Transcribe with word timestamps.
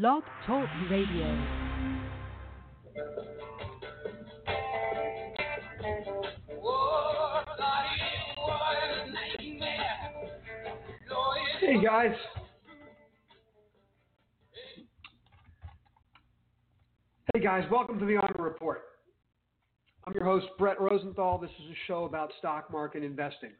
Blog 0.00 0.24
Talk 0.44 0.68
Radio. 0.90 1.46
Hey 11.60 11.80
guys. 11.80 12.10
Hey 17.32 17.40
guys, 17.40 17.62
welcome 17.70 18.00
to 18.00 18.04
the 18.04 18.16
ARMOR 18.16 18.42
Report. 18.42 18.82
I'm 20.08 20.12
your 20.12 20.24
host, 20.24 20.46
Brett 20.58 20.80
Rosenthal. 20.80 21.38
This 21.38 21.50
is 21.50 21.70
a 21.70 21.78
show 21.86 22.04
about 22.04 22.32
stock 22.40 22.68
market 22.72 23.04
investing. 23.04 23.52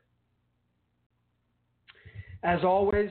As 2.43 2.65
always, 2.65 3.11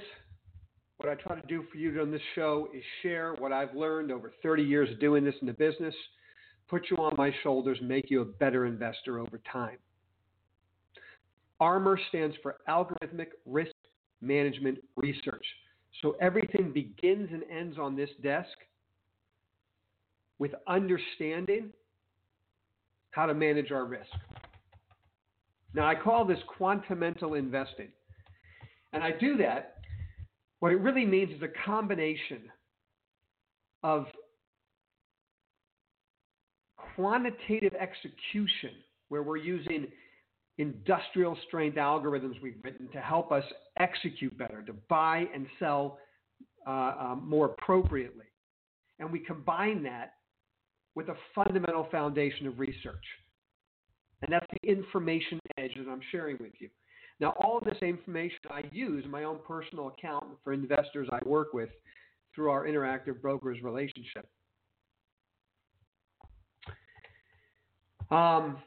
what 0.97 1.09
I 1.09 1.15
try 1.15 1.39
to 1.39 1.47
do 1.47 1.63
for 1.71 1.77
you 1.77 1.99
on 2.01 2.11
this 2.11 2.21
show 2.35 2.67
is 2.73 2.83
share 3.01 3.35
what 3.39 3.51
I've 3.51 3.75
learned 3.75 4.11
over 4.11 4.31
30 4.41 4.63
years 4.63 4.89
of 4.91 4.99
doing 4.99 5.23
this 5.23 5.35
in 5.41 5.47
the 5.47 5.53
business, 5.53 5.95
put 6.69 6.89
you 6.89 6.97
on 6.97 7.15
my 7.17 7.33
shoulders, 7.43 7.77
make 7.81 8.09
you 8.09 8.21
a 8.21 8.25
better 8.25 8.65
investor 8.65 9.19
over 9.19 9.41
time. 9.51 9.77
ARMOR 11.59 11.99
stands 12.09 12.35
for 12.41 12.57
Algorithmic 12.67 13.27
Risk 13.45 13.73
Management 14.21 14.79
Research. 14.95 15.45
So 16.01 16.15
everything 16.19 16.71
begins 16.71 17.29
and 17.31 17.43
ends 17.51 17.77
on 17.77 17.95
this 17.95 18.09
desk 18.21 18.49
with 20.39 20.51
understanding 20.67 21.69
how 23.11 23.25
to 23.25 23.33
manage 23.33 23.71
our 23.71 23.85
risk. 23.85 24.09
Now, 25.73 25.87
I 25.87 25.95
call 25.95 26.25
this 26.25 26.39
quantamental 26.59 27.37
investing. 27.37 27.89
And 28.91 29.03
I 29.03 29.11
do 29.11 29.37
that. 29.37 29.72
What 30.63 30.71
it 30.71 30.79
really 30.79 31.05
means 31.05 31.29
is 31.35 31.41
a 31.41 31.65
combination 31.65 32.43
of 33.83 34.05
quantitative 36.95 37.73
execution, 37.73 38.69
where 39.09 39.23
we're 39.23 39.35
using 39.35 39.87
industrial 40.59 41.37
strength 41.47 41.75
algorithms 41.75 42.41
we've 42.41 42.61
written 42.63 42.87
to 42.93 43.01
help 43.01 43.29
us 43.33 43.43
execute 43.77 44.37
better, 44.37 44.61
to 44.61 44.71
buy 44.87 45.25
and 45.35 45.47
sell 45.59 45.97
uh, 46.65 46.93
um, 46.97 47.25
more 47.27 47.47
appropriately. 47.47 48.27
And 48.99 49.11
we 49.11 49.19
combine 49.19 49.83
that 49.83 50.13
with 50.95 51.09
a 51.09 51.15
fundamental 51.35 51.89
foundation 51.91 52.47
of 52.47 52.57
research. 52.57 53.03
And 54.21 54.31
that's 54.31 54.47
the 54.49 54.69
information 54.69 55.39
edge 55.57 55.71
that 55.75 55.91
I'm 55.91 55.99
sharing 56.09 56.37
with 56.39 56.53
you. 56.59 56.69
Now, 57.23 57.33
all 57.39 57.57
of 57.57 57.63
this 57.63 57.77
information 57.81 58.39
I 58.51 58.65
use 58.73 59.05
in 59.05 59.09
my 59.09 59.23
own 59.23 59.39
personal 59.47 59.87
account 59.87 60.25
for 60.43 60.51
investors 60.51 61.07
I 61.09 61.19
work 61.25 61.53
with 61.53 61.69
through 62.35 62.49
our 62.49 62.65
interactive 62.67 63.21
brokers 63.21 63.59
relationship. 63.63 64.27
Um, 68.11 68.57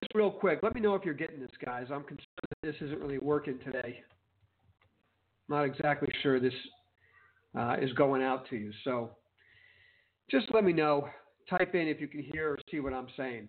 just 0.00 0.14
real 0.14 0.30
quick, 0.30 0.60
let 0.62 0.76
me 0.76 0.80
know 0.80 0.94
if 0.94 1.04
you're 1.04 1.12
getting 1.12 1.40
this, 1.40 1.50
guys. 1.66 1.86
I'm 1.92 2.04
concerned 2.04 2.28
that 2.38 2.62
this 2.62 2.76
isn't 2.80 3.00
really 3.00 3.18
working 3.18 3.58
today. 3.64 3.98
I'm 5.50 5.56
Not 5.56 5.64
exactly 5.64 6.08
sure 6.22 6.38
this 6.38 6.54
uh, 7.58 7.78
is 7.82 7.92
going 7.94 8.22
out 8.22 8.48
to 8.50 8.56
you. 8.56 8.70
So 8.84 9.10
just 10.30 10.46
let 10.54 10.62
me 10.62 10.72
know. 10.72 11.08
Type 11.50 11.74
in 11.74 11.88
if 11.88 12.00
you 12.00 12.06
can 12.06 12.22
hear 12.22 12.50
or 12.50 12.58
see 12.70 12.78
what 12.78 12.92
I'm 12.92 13.08
saying. 13.16 13.48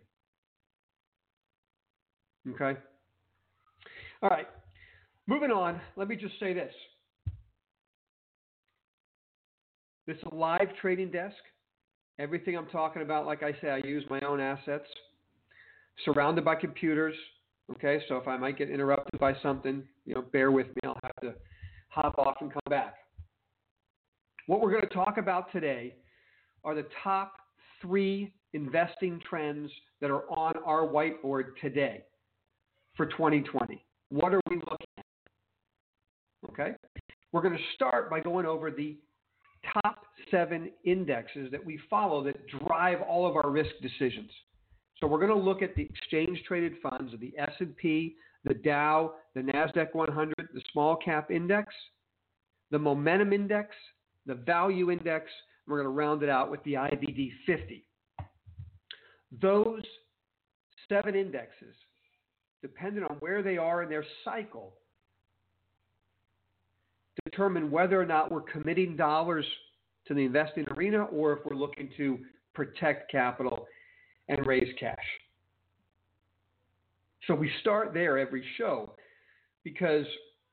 Okay? 2.50 2.80
All 4.24 4.30
right. 4.30 4.48
Moving 5.28 5.52
on, 5.52 5.82
let 5.98 6.08
me 6.08 6.16
just 6.16 6.40
say 6.40 6.54
this. 6.54 6.74
This 10.08 10.16
is 10.16 10.24
a 10.32 10.36
live 10.36 10.70
trading 10.80 11.12
desk. 11.12 11.36
Everything 12.20 12.58
I'm 12.58 12.68
talking 12.68 13.02
about, 13.02 13.26
like 13.26 13.44
I 13.44 13.52
say, 13.62 13.70
I 13.70 13.86
use 13.86 14.06
my 14.10 14.22
own 14.22 14.40
assets, 14.40 14.86
surrounded 16.06 16.46
by 16.46 16.56
computers. 16.56 17.16
Okay, 17.72 18.02
so 18.08 18.16
if 18.16 18.26
I 18.26 18.38
might 18.38 18.58
get 18.58 18.70
interrupted 18.70 19.20
by 19.20 19.36
something, 19.44 19.84
you 20.06 20.16
know, 20.16 20.22
bear 20.22 20.52
with 20.52 20.68
me. 20.68 20.82
I'll 20.86 21.00
have 21.04 21.16
to 21.22 21.34
hop 21.90 22.18
off 22.18 22.38
and 22.40 22.52
come 22.52 22.62
back. 22.70 22.96
What 24.48 24.62
we're 24.62 24.72
going 24.72 24.88
to 24.88 24.94
talk 24.94 25.18
about 25.18 25.52
today 25.52 25.96
are 26.64 26.76
the 26.76 26.88
top 27.04 27.34
three 27.82 28.34
investing 28.54 29.20
trends 29.30 29.70
that 30.00 30.12
are 30.12 30.30
on 30.30 30.54
our 30.66 30.88
whiteboard 30.88 31.58
today 31.62 32.04
for 32.96 33.06
2020. 33.06 33.84
What 34.14 34.32
are 34.32 34.42
we 34.48 34.58
looking 34.58 34.88
at? 35.00 35.06
Okay. 36.52 36.74
We're 37.32 37.42
going 37.42 37.58
to 37.58 37.64
start 37.74 38.12
by 38.12 38.20
going 38.20 38.46
over 38.46 38.70
the 38.70 38.96
top 39.82 40.06
seven 40.30 40.70
indexes 40.86 41.50
that 41.50 41.66
we 41.66 41.80
follow 41.90 42.24
that 42.26 42.36
drive 42.48 43.02
all 43.02 43.26
of 43.26 43.36
our 43.36 43.50
risk 43.50 43.72
decisions. 43.82 44.30
So 45.00 45.08
we're 45.08 45.18
going 45.18 45.32
to 45.32 45.44
look 45.44 45.64
at 45.64 45.74
the 45.74 45.82
exchange 45.82 46.44
traded 46.48 46.74
funds 46.84 47.12
of 47.12 47.22
the 47.22 47.34
S&P, 47.40 48.16
the 48.44 48.54
Dow, 48.54 49.14
the 49.34 49.42
Nasdaq 49.42 49.96
100, 49.96 50.36
the 50.38 50.62
small 50.72 50.96
cap 50.96 51.32
index, 51.32 51.74
the 52.70 52.78
momentum 52.78 53.34
index, 53.34 53.70
the 54.28 54.36
value 54.36 54.92
index, 54.92 55.32
we're 55.68 55.78
going 55.78 55.88
to 55.88 55.90
round 55.90 56.22
it 56.22 56.30
out 56.30 56.52
with 56.52 56.64
the 56.66 56.74
IBD 56.74 57.32
50. 57.48 57.84
Those 59.42 59.82
seven 60.88 61.16
indexes, 61.16 61.74
depending 62.64 63.04
on 63.04 63.18
where 63.18 63.44
they 63.44 63.58
are 63.58 63.84
in 63.84 63.90
their 63.90 64.06
cycle, 64.26 64.74
determine 67.26 67.70
whether 67.70 68.02
or 68.02 68.06
not 68.06 68.32
we're 68.32 68.42
committing 68.42 68.96
dollars 68.96 69.46
to 70.08 70.16
the 70.16 70.26
investing 70.26 70.66
arena 70.76 71.04
or 71.04 71.34
if 71.34 71.40
we're 71.46 71.56
looking 71.56 71.90
to 71.98 72.18
protect 72.56 73.12
capital 73.12 73.68
and 74.30 74.48
raise 74.48 74.74
cash. 74.80 74.98
So 77.28 77.36
we 77.36 77.52
start 77.62 77.94
there 77.94 78.18
every 78.18 78.44
show 78.58 78.96
because 79.64 80.06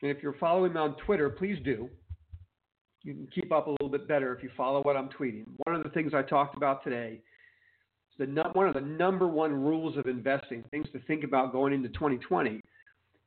if 0.03 0.23
you're 0.23 0.37
following 0.39 0.75
me 0.75 0.81
on 0.81 0.97
Twitter, 1.07 1.31
please 1.31 1.59
do 1.65 1.89
you 3.03 3.15
can 3.15 3.29
keep 3.35 3.53
up 3.53 3.67
a 3.67 3.71
little 3.71 3.89
bit 3.89 4.07
better 4.07 4.35
if 4.35 4.43
you 4.43 4.51
follow 4.57 4.83
what 4.83 4.97
I'm 4.97 5.09
tweeting. 5.09 5.45
One 5.65 5.77
of 5.77 5.83
the 5.83 5.89
things 5.91 6.13
I 6.15 6.23
talked 6.23 6.57
about 6.57 6.85
today 6.85 7.21
the 8.21 8.51
one 8.53 8.69
of 8.69 8.75
the 8.75 8.81
number 8.83 9.27
one 9.27 9.53
rules 9.53 9.97
of 9.97 10.07
investing, 10.07 10.63
things 10.71 10.87
to 10.93 11.01
think 11.01 11.25
about 11.25 11.53
going 11.53 11.73
into 11.73 11.89
2020, 11.89 12.61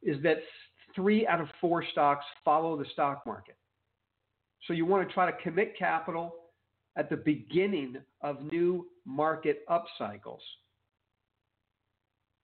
is 0.03 0.21
that 0.21 0.37
three 0.95 1.25
out 1.25 1.41
of 1.41 1.47
four 1.59 1.83
stocks 1.91 2.23
follow 2.45 2.77
the 2.77 2.85
stock 2.93 3.23
market. 3.25 3.55
So 4.67 4.73
you 4.73 4.85
want 4.85 5.07
to 5.07 5.13
try 5.13 5.29
to 5.29 5.35
commit 5.41 5.77
capital 5.77 6.35
at 6.95 7.09
the 7.09 7.17
beginning 7.17 7.97
of 8.21 8.43
new 8.51 8.85
market 9.03 9.65
up 9.67 9.85
cycles 9.97 10.41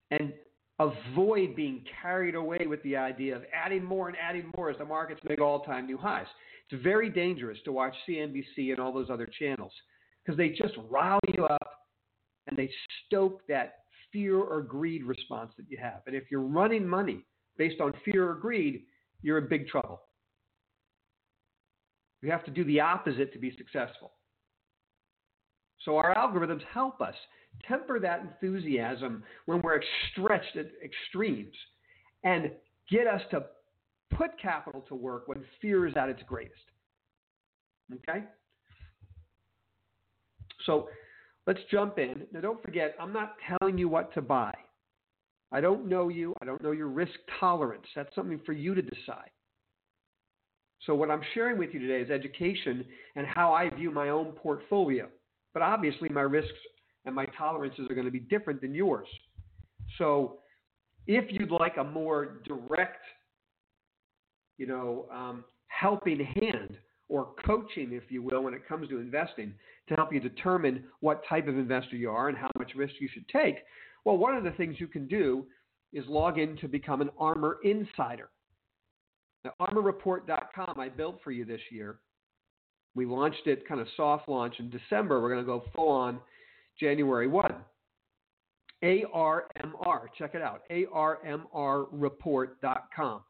and 0.10 0.34
avoid 0.80 1.56
being 1.56 1.84
carried 2.02 2.34
away 2.34 2.66
with 2.68 2.82
the 2.82 2.98
idea 2.98 3.36
of 3.36 3.44
adding 3.54 3.84
more 3.84 4.08
and 4.08 4.18
adding 4.20 4.52
more 4.58 4.72
as 4.72 4.78
the 4.80 4.86
markets 4.86 5.22
make 5.24 5.40
all 5.40 5.60
time 5.62 5.86
new 5.86 5.98
highs. 5.98 6.26
It's 6.72 6.82
very 6.82 7.12
dangerous 7.12 7.60
to 7.66 7.72
watch 7.72 7.94
CNBC 8.08 8.72
and 8.72 8.80
all 8.80 8.92
those 8.92 9.12
other 9.12 9.30
channels 9.38 9.72
because 10.26 10.36
they 10.36 10.50
just 10.50 10.74
rile 10.90 11.20
you 11.36 11.46
up 11.46 11.79
and 12.48 12.58
they 12.58 12.70
stoke 13.06 13.42
that 13.48 13.80
fear 14.12 14.38
or 14.38 14.62
greed 14.62 15.04
response 15.04 15.52
that 15.58 15.66
you 15.70 15.78
have. 15.78 16.02
And 16.08 16.16
if 16.16 16.24
you're 16.32 16.42
running 16.42 16.88
money 16.88 17.26
based 17.58 17.80
on 17.82 17.94
fear 18.06 18.30
or 18.30 18.36
greed, 18.36 18.84
you're 19.22 19.38
in 19.38 19.48
big 19.48 19.68
trouble. 19.68 20.02
You 22.22 22.32
have 22.32 22.44
to 22.46 22.52
do 22.52 22.64
the 22.64 22.80
opposite 22.80 23.32
to 23.34 23.40
be 23.40 23.56
successful. 23.58 24.12
So 25.86 25.96
our 25.98 26.14
algorithms 26.16 26.62
help 26.74 27.02
us 27.02 27.16
temper 27.68 28.00
that 28.00 28.22
enthusiasm 28.22 29.24
when 29.46 29.62
we're 29.62 29.82
stretched 30.12 30.56
at 30.58 30.68
extremes 30.84 31.56
and 32.24 32.52
get 32.90 33.08
us 33.08 33.22
to 33.32 33.44
put 34.12 34.32
capital 34.42 34.82
to 34.90 34.96
work 34.96 35.28
when 35.28 35.44
fear 35.62 35.88
is 35.88 35.96
at 35.96 36.10
its 36.10 36.22
greatest. 36.28 36.60
Okay? 37.94 38.24
So 40.66 40.90
let's 41.50 41.62
jump 41.72 41.98
in. 41.98 42.28
Now, 42.32 42.42
don't 42.42 42.62
forget, 42.62 42.94
I'm 43.00 43.12
not 43.12 43.34
telling 43.60 43.76
you 43.76 43.90
what 43.90 44.14
to 44.14 44.22
buy. 44.22 44.54
I 45.52 45.60
don't 45.60 45.88
know 45.88 46.08
you. 46.08 46.36
I 46.44 46.46
don't 46.46 46.62
know 46.62 46.74
your 46.74 46.90
risk 46.90 47.14
tolerance. 47.40 47.88
That's 47.96 48.14
something 48.14 48.40
for 48.46 48.54
you 48.54 48.76
to 48.76 48.84
decide. 48.84 49.32
So, 50.86 50.94
what 50.94 51.10
I'm 51.10 51.24
sharing 51.34 51.58
with 51.58 51.74
you 51.74 51.80
today 51.80 52.04
is 52.04 52.12
education 52.12 52.86
and 53.16 53.26
how 53.26 53.52
I 53.52 53.68
view 53.72 53.90
my 53.90 54.10
own 54.10 54.34
portfolio. 54.34 55.10
But 55.56 55.64
obviously, 55.64 56.08
my 56.10 56.22
risks 56.22 56.54
and 57.06 57.16
my 57.16 57.26
tolerances 57.36 57.90
are 57.90 57.96
going 57.96 58.06
to 58.06 58.12
be 58.12 58.20
different 58.20 58.62
than 58.62 58.76
yours. 58.76 59.08
So, 59.98 60.38
if 61.08 61.26
you'd 61.32 61.50
like 61.50 61.78
a 61.78 61.84
more 61.84 62.42
direct, 62.46 63.04
you 64.60 64.68
know, 64.68 65.08
um, 65.12 65.44
helping 65.66 66.24
hand 66.24 66.78
or 67.10 67.30
coaching, 67.46 67.92
if 67.92 68.04
you 68.10 68.22
will, 68.22 68.44
when 68.44 68.54
it 68.54 68.68
comes 68.68 68.88
to 68.90 69.00
investing 69.00 69.54
to 69.88 69.96
help 69.96 70.14
you 70.14 70.20
determine 70.20 70.84
what 71.02 71.24
type 71.28 71.48
of 71.48 71.58
investor 71.58 71.96
you 71.96 72.10
are 72.10 72.30
and 72.30 72.38
how 72.38 72.50
much 72.58 72.74
risk 72.76 72.94
you 73.00 73.10
should 73.12 73.28
take, 73.28 73.58
well, 74.06 74.18
one 74.18 74.36
of 74.36 74.44
the 74.44 74.52
things 74.52 74.80
you 74.80 74.88
can 74.88 75.08
do 75.08 75.46
is 75.92 76.06
log 76.08 76.38
in 76.38 76.56
to 76.58 76.68
become 76.68 77.02
an 77.02 77.10
ARMOR 77.20 77.58
Insider. 77.64 78.30
Now, 79.44 79.54
ARMORReport.com 79.60 80.80
I 80.80 80.90
built 80.90 81.20
for 81.24 81.32
you 81.32 81.46
this 81.46 81.62
year. 81.72 82.00
We 82.96 83.06
launched 83.06 83.48
it 83.48 83.68
kind 83.68 83.82
of 83.82 83.88
soft 83.96 84.30
launch 84.30 84.56
in 84.60 84.70
December. 84.70 85.22
We're 85.22 85.34
going 85.34 85.46
to 85.46 85.46
go 85.46 85.64
full 85.76 85.90
on 85.90 86.20
January 86.80 87.28
1. 87.28 87.56
ARMR, 88.84 90.08
check 90.18 90.36
it 90.36 90.42
out, 90.42 90.62
ARMRreport.com. 90.72 93.22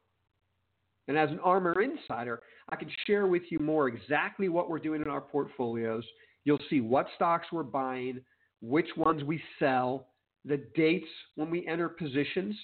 And 1.10 1.18
as 1.18 1.32
an 1.32 1.40
ARMOR 1.40 1.82
Insider, 1.82 2.40
I 2.70 2.76
can 2.76 2.88
share 3.08 3.26
with 3.26 3.42
you 3.50 3.58
more 3.58 3.88
exactly 3.88 4.48
what 4.48 4.70
we're 4.70 4.78
doing 4.78 5.02
in 5.02 5.08
our 5.08 5.20
portfolios. 5.20 6.04
You'll 6.46 6.60
see 6.70 6.82
what 6.82 7.08
stocks 7.16 7.48
we're 7.52 7.64
buying, 7.64 8.22
which 8.62 8.86
ones 8.96 9.24
we 9.24 9.42
sell, 9.58 10.06
the 10.46 10.64
dates 10.76 11.08
when 11.34 11.50
we 11.50 11.66
enter 11.68 11.90
positions. 11.90 12.56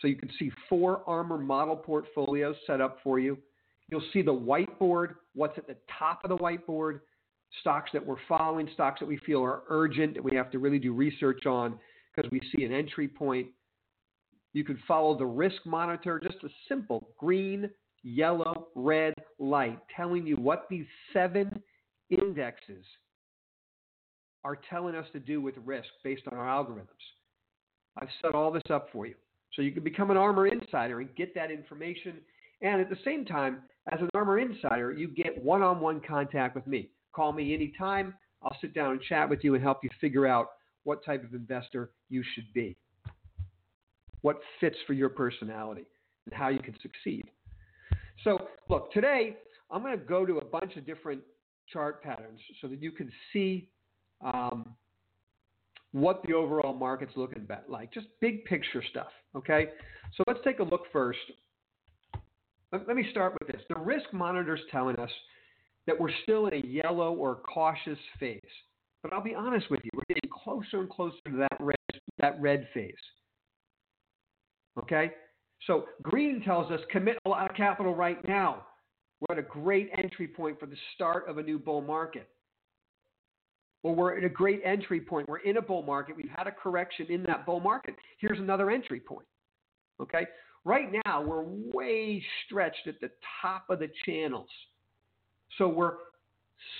So 0.00 0.06
you 0.06 0.14
can 0.14 0.30
see 0.38 0.52
four 0.68 1.02
ARMOR 1.08 1.38
model 1.38 1.74
portfolios 1.74 2.54
set 2.64 2.80
up 2.80 2.98
for 3.02 3.18
you. 3.18 3.36
You'll 3.90 4.04
see 4.12 4.22
the 4.22 4.32
whiteboard, 4.32 5.16
what's 5.34 5.58
at 5.58 5.66
the 5.66 5.76
top 5.98 6.20
of 6.22 6.28
the 6.28 6.36
whiteboard, 6.36 7.00
stocks 7.60 7.90
that 7.92 8.06
we're 8.06 8.16
following, 8.28 8.68
stocks 8.72 9.00
that 9.00 9.06
we 9.06 9.18
feel 9.26 9.42
are 9.42 9.62
urgent, 9.68 10.14
that 10.14 10.22
we 10.22 10.36
have 10.36 10.52
to 10.52 10.60
really 10.60 10.78
do 10.78 10.92
research 10.92 11.44
on 11.44 11.76
because 12.14 12.30
we 12.30 12.40
see 12.54 12.62
an 12.62 12.72
entry 12.72 13.08
point 13.08 13.48
you 14.52 14.64
can 14.64 14.78
follow 14.88 15.16
the 15.16 15.26
risk 15.26 15.64
monitor, 15.64 16.20
just 16.20 16.42
a 16.44 16.48
simple 16.68 17.10
green, 17.18 17.70
yellow, 18.02 18.68
red 18.74 19.14
light 19.38 19.78
telling 19.94 20.26
you 20.26 20.36
what 20.36 20.66
these 20.70 20.86
seven 21.12 21.62
indexes 22.10 22.84
are 24.44 24.58
telling 24.70 24.94
us 24.94 25.06
to 25.12 25.18
do 25.18 25.40
with 25.40 25.54
risk 25.64 25.88
based 26.02 26.22
on 26.30 26.38
our 26.38 26.46
algorithms. 26.46 26.86
I've 28.00 28.08
set 28.22 28.34
all 28.34 28.50
this 28.50 28.62
up 28.70 28.88
for 28.92 29.06
you. 29.06 29.14
So 29.54 29.62
you 29.62 29.72
can 29.72 29.82
become 29.82 30.10
an 30.10 30.16
ARMOR 30.16 30.46
Insider 30.46 31.00
and 31.00 31.14
get 31.16 31.34
that 31.34 31.50
information. 31.50 32.14
And 32.62 32.80
at 32.80 32.88
the 32.88 32.98
same 33.04 33.24
time, 33.24 33.62
as 33.92 34.00
an 34.00 34.08
ARMOR 34.14 34.38
Insider, 34.38 34.92
you 34.92 35.08
get 35.08 35.42
one 35.42 35.62
on 35.62 35.80
one 35.80 36.00
contact 36.06 36.54
with 36.54 36.66
me. 36.66 36.90
Call 37.12 37.32
me 37.32 37.54
anytime. 37.54 38.14
I'll 38.42 38.56
sit 38.60 38.74
down 38.74 38.92
and 38.92 39.02
chat 39.02 39.28
with 39.28 39.42
you 39.42 39.54
and 39.54 39.62
help 39.62 39.82
you 39.82 39.90
figure 40.00 40.26
out 40.26 40.50
what 40.84 41.04
type 41.04 41.24
of 41.24 41.34
investor 41.34 41.90
you 42.08 42.22
should 42.34 42.50
be 42.54 42.76
what 44.22 44.40
fits 44.60 44.76
for 44.86 44.92
your 44.92 45.08
personality 45.08 45.86
and 46.26 46.34
how 46.34 46.48
you 46.48 46.58
can 46.58 46.74
succeed. 46.82 47.24
So, 48.24 48.48
look, 48.68 48.92
today 48.92 49.36
I'm 49.70 49.82
going 49.82 49.98
to 49.98 50.04
go 50.04 50.26
to 50.26 50.38
a 50.38 50.44
bunch 50.44 50.76
of 50.76 50.86
different 50.86 51.20
chart 51.72 52.02
patterns 52.02 52.40
so 52.60 52.68
that 52.68 52.82
you 52.82 52.90
can 52.90 53.10
see 53.32 53.68
um, 54.24 54.74
what 55.92 56.22
the 56.26 56.34
overall 56.34 56.74
market's 56.74 57.12
looking 57.16 57.46
like. 57.68 57.92
Just 57.92 58.06
big 58.20 58.44
picture 58.44 58.82
stuff, 58.90 59.08
okay? 59.36 59.68
So 60.16 60.24
let's 60.26 60.40
take 60.44 60.58
a 60.58 60.64
look 60.64 60.82
first. 60.92 61.18
Let, 62.72 62.86
let 62.86 62.96
me 62.96 63.06
start 63.10 63.34
with 63.40 63.48
this. 63.48 63.62
The 63.68 63.78
risk 63.78 64.12
monitor 64.12 64.54
is 64.54 64.62
telling 64.70 64.96
us 64.96 65.10
that 65.86 65.98
we're 65.98 66.12
still 66.24 66.46
in 66.46 66.54
a 66.54 66.66
yellow 66.66 67.14
or 67.14 67.36
cautious 67.36 67.98
phase. 68.20 68.40
But 69.02 69.12
I'll 69.12 69.22
be 69.22 69.34
honest 69.34 69.70
with 69.70 69.80
you, 69.84 69.90
we're 69.94 70.14
getting 70.14 70.30
closer 70.30 70.80
and 70.80 70.90
closer 70.90 71.16
to 71.26 71.36
that 71.36 71.56
red, 71.60 71.76
that 72.18 72.40
red 72.40 72.68
phase. 72.74 72.94
Okay? 74.78 75.12
So 75.66 75.86
green 76.02 76.42
tells 76.42 76.70
us 76.70 76.80
commit 76.90 77.18
a 77.24 77.28
lot 77.28 77.50
of 77.50 77.56
capital 77.56 77.94
right 77.94 78.26
now. 78.26 78.66
We're 79.20 79.36
at 79.36 79.44
a 79.44 79.48
great 79.48 79.90
entry 79.96 80.28
point 80.28 80.60
for 80.60 80.66
the 80.66 80.76
start 80.94 81.28
of 81.28 81.38
a 81.38 81.42
new 81.42 81.58
bull 81.58 81.80
market. 81.80 82.28
Or 83.82 83.94
we're 83.94 84.16
at 84.16 84.24
a 84.24 84.28
great 84.28 84.60
entry 84.64 85.00
point. 85.00 85.28
We're 85.28 85.38
in 85.38 85.56
a 85.56 85.62
bull 85.62 85.82
market. 85.82 86.16
We've 86.16 86.30
had 86.34 86.46
a 86.46 86.52
correction 86.52 87.06
in 87.08 87.22
that 87.24 87.46
bull 87.46 87.60
market. 87.60 87.94
Here's 88.20 88.38
another 88.38 88.70
entry 88.70 89.00
point. 89.00 89.26
Okay? 90.00 90.26
Right 90.64 90.88
now, 91.04 91.22
we're 91.22 91.42
way 91.42 92.22
stretched 92.44 92.86
at 92.86 93.00
the 93.00 93.10
top 93.40 93.64
of 93.70 93.78
the 93.78 93.88
channels. 94.04 94.48
So 95.56 95.68
we're 95.68 95.94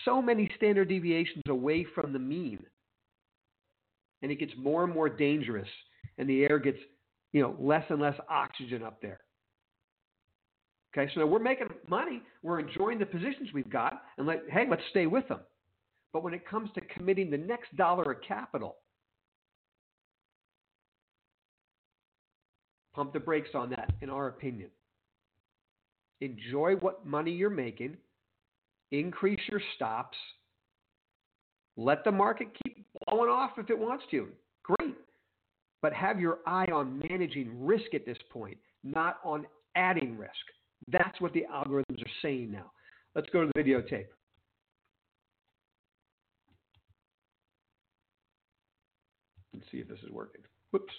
so 0.04 0.20
many 0.20 0.50
standard 0.56 0.88
deviations 0.88 1.42
away 1.48 1.86
from 1.94 2.12
the 2.12 2.18
mean. 2.18 2.64
And 4.22 4.30
it 4.32 4.38
gets 4.40 4.52
more 4.58 4.84
and 4.84 4.92
more 4.92 5.08
dangerous, 5.08 5.68
and 6.18 6.28
the 6.28 6.42
air 6.42 6.58
gets 6.58 6.78
you 7.32 7.42
know, 7.42 7.56
less 7.58 7.84
and 7.90 8.00
less 8.00 8.19
oxygen 8.28 8.82
up 8.82 9.00
there. 9.02 9.20
Okay, 10.96 11.10
so 11.14 11.26
we're 11.26 11.38
making 11.38 11.69
money, 11.88 12.22
we're 12.42 12.58
enjoying 12.58 12.98
the 12.98 13.06
positions 13.06 13.50
we've 13.52 13.70
got, 13.70 14.02
and 14.16 14.26
let, 14.26 14.42
hey, 14.50 14.64
let's 14.69 14.82
stay 14.90 15.06
with 15.06 15.28
them. 15.28 15.40
But 16.12 16.22
when 16.22 16.32
it 16.32 16.48
comes 16.48 16.70
to 16.75 16.80
committing 16.80 17.30
the 17.30 17.36
next 17.36 17.76
dollar 17.76 18.12
of 18.12 18.22
capital, 18.26 18.76
pump 22.94 23.12
the 23.12 23.20
brakes 23.20 23.50
on 23.54 23.69
that, 23.70 23.92
in 24.00 24.08
our 24.08 24.28
opinion. 24.28 24.70
Enjoy 26.20 26.75
what 26.76 27.06
money 27.06 27.30
you're 27.30 27.50
making, 27.50 27.96
increase 28.90 29.40
your 29.50 29.60
stops, 29.76 30.16
let 31.76 32.02
the 32.02 32.10
market 32.10 32.48
keep 32.64 32.84
blowing 33.06 33.30
off 33.30 33.52
if 33.58 33.70
it 33.70 33.78
wants 33.78 34.04
to. 34.10 34.28
Great 34.64 34.96
but 35.82 35.92
have 35.92 36.19
your 36.20 36.38
eye 36.46 36.66
on 36.72 37.02
managing 37.10 37.64
risk 37.64 37.94
at 37.94 38.04
this 38.04 38.19
point, 38.30 38.58
not 38.82 39.19
on 39.25 39.46
adding 39.76 40.16
risk. 40.16 40.32
That's 40.90 41.20
what 41.20 41.32
the 41.32 41.44
algorithms 41.52 42.02
are 42.02 42.10
saying 42.22 42.50
now. 42.50 42.70
Let's 43.14 43.28
go 43.30 43.44
to 43.44 43.50
the 43.54 43.60
videotape. 43.60 44.06
Let's 49.54 49.66
see 49.72 49.78
if 49.78 49.88
this 49.88 49.98
is 50.04 50.10
working. 50.10 50.42
Whoops. 50.70 50.92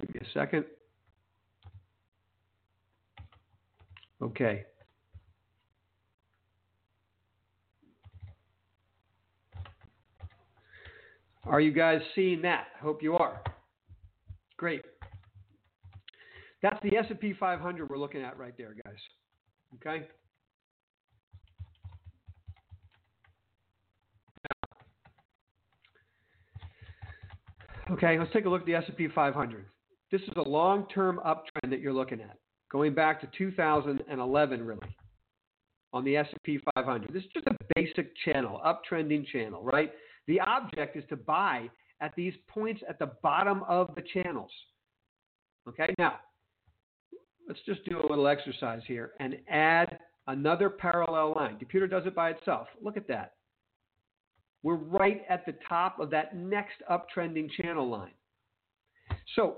Give 0.00 0.14
me 0.14 0.20
a 0.22 0.38
second. 0.38 0.64
Okay. 4.22 4.64
Are 11.44 11.60
you 11.60 11.72
guys 11.72 12.00
seeing 12.14 12.42
that? 12.42 12.66
I 12.78 12.82
Hope 12.82 13.02
you 13.02 13.14
are. 13.16 13.42
Great. 14.56 14.82
That's 16.62 16.78
the 16.82 16.96
S&P 16.96 17.32
500 17.38 17.88
we're 17.88 17.96
looking 17.96 18.22
at 18.22 18.38
right 18.38 18.52
there, 18.58 18.74
guys. 18.84 18.98
Okay? 19.76 20.06
Okay, 27.90 28.18
let's 28.18 28.32
take 28.32 28.44
a 28.44 28.48
look 28.48 28.60
at 28.60 28.66
the 28.66 28.74
S&P 28.74 29.08
500. 29.08 29.64
This 30.12 30.20
is 30.22 30.28
a 30.36 30.48
long-term 30.48 31.20
uptrend 31.24 31.70
that 31.70 31.80
you're 31.80 31.92
looking 31.92 32.20
at, 32.20 32.36
going 32.70 32.94
back 32.94 33.20
to 33.22 33.28
2011, 33.36 34.64
really, 34.64 34.96
on 35.92 36.04
the 36.04 36.16
S&P 36.16 36.60
500. 36.76 37.12
This 37.12 37.24
is 37.24 37.30
just 37.32 37.46
a 37.46 37.56
basic 37.74 38.12
channel, 38.24 38.60
uptrending 38.64 39.26
channel, 39.26 39.62
right? 39.64 39.90
The 40.26 40.40
object 40.40 40.96
is 40.96 41.04
to 41.08 41.16
buy 41.16 41.68
at 42.00 42.14
these 42.16 42.34
points 42.48 42.82
at 42.88 42.98
the 42.98 43.12
bottom 43.22 43.62
of 43.68 43.94
the 43.94 44.02
channels. 44.14 44.50
Okay, 45.68 45.94
now 45.98 46.14
let's 47.46 47.60
just 47.66 47.84
do 47.84 48.00
a 48.00 48.06
little 48.08 48.28
exercise 48.28 48.80
here 48.86 49.12
and 49.20 49.36
add 49.48 49.98
another 50.26 50.70
parallel 50.70 51.34
line. 51.34 51.58
Computer 51.58 51.86
does 51.86 52.06
it 52.06 52.14
by 52.14 52.30
itself. 52.30 52.68
Look 52.82 52.96
at 52.96 53.08
that. 53.08 53.34
We're 54.62 54.74
right 54.74 55.22
at 55.28 55.46
the 55.46 55.54
top 55.68 55.98
of 56.00 56.10
that 56.10 56.36
next 56.36 56.82
uptrending 56.90 57.50
channel 57.50 57.88
line. 57.88 58.12
So 59.34 59.56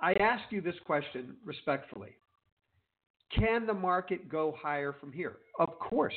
I 0.00 0.12
ask 0.14 0.44
you 0.50 0.60
this 0.60 0.76
question 0.84 1.36
respectfully. 1.44 2.16
Can 3.36 3.66
the 3.66 3.74
market 3.74 4.28
go 4.28 4.54
higher 4.60 4.94
from 4.98 5.12
here? 5.12 5.38
Of 5.58 5.78
course. 5.78 6.14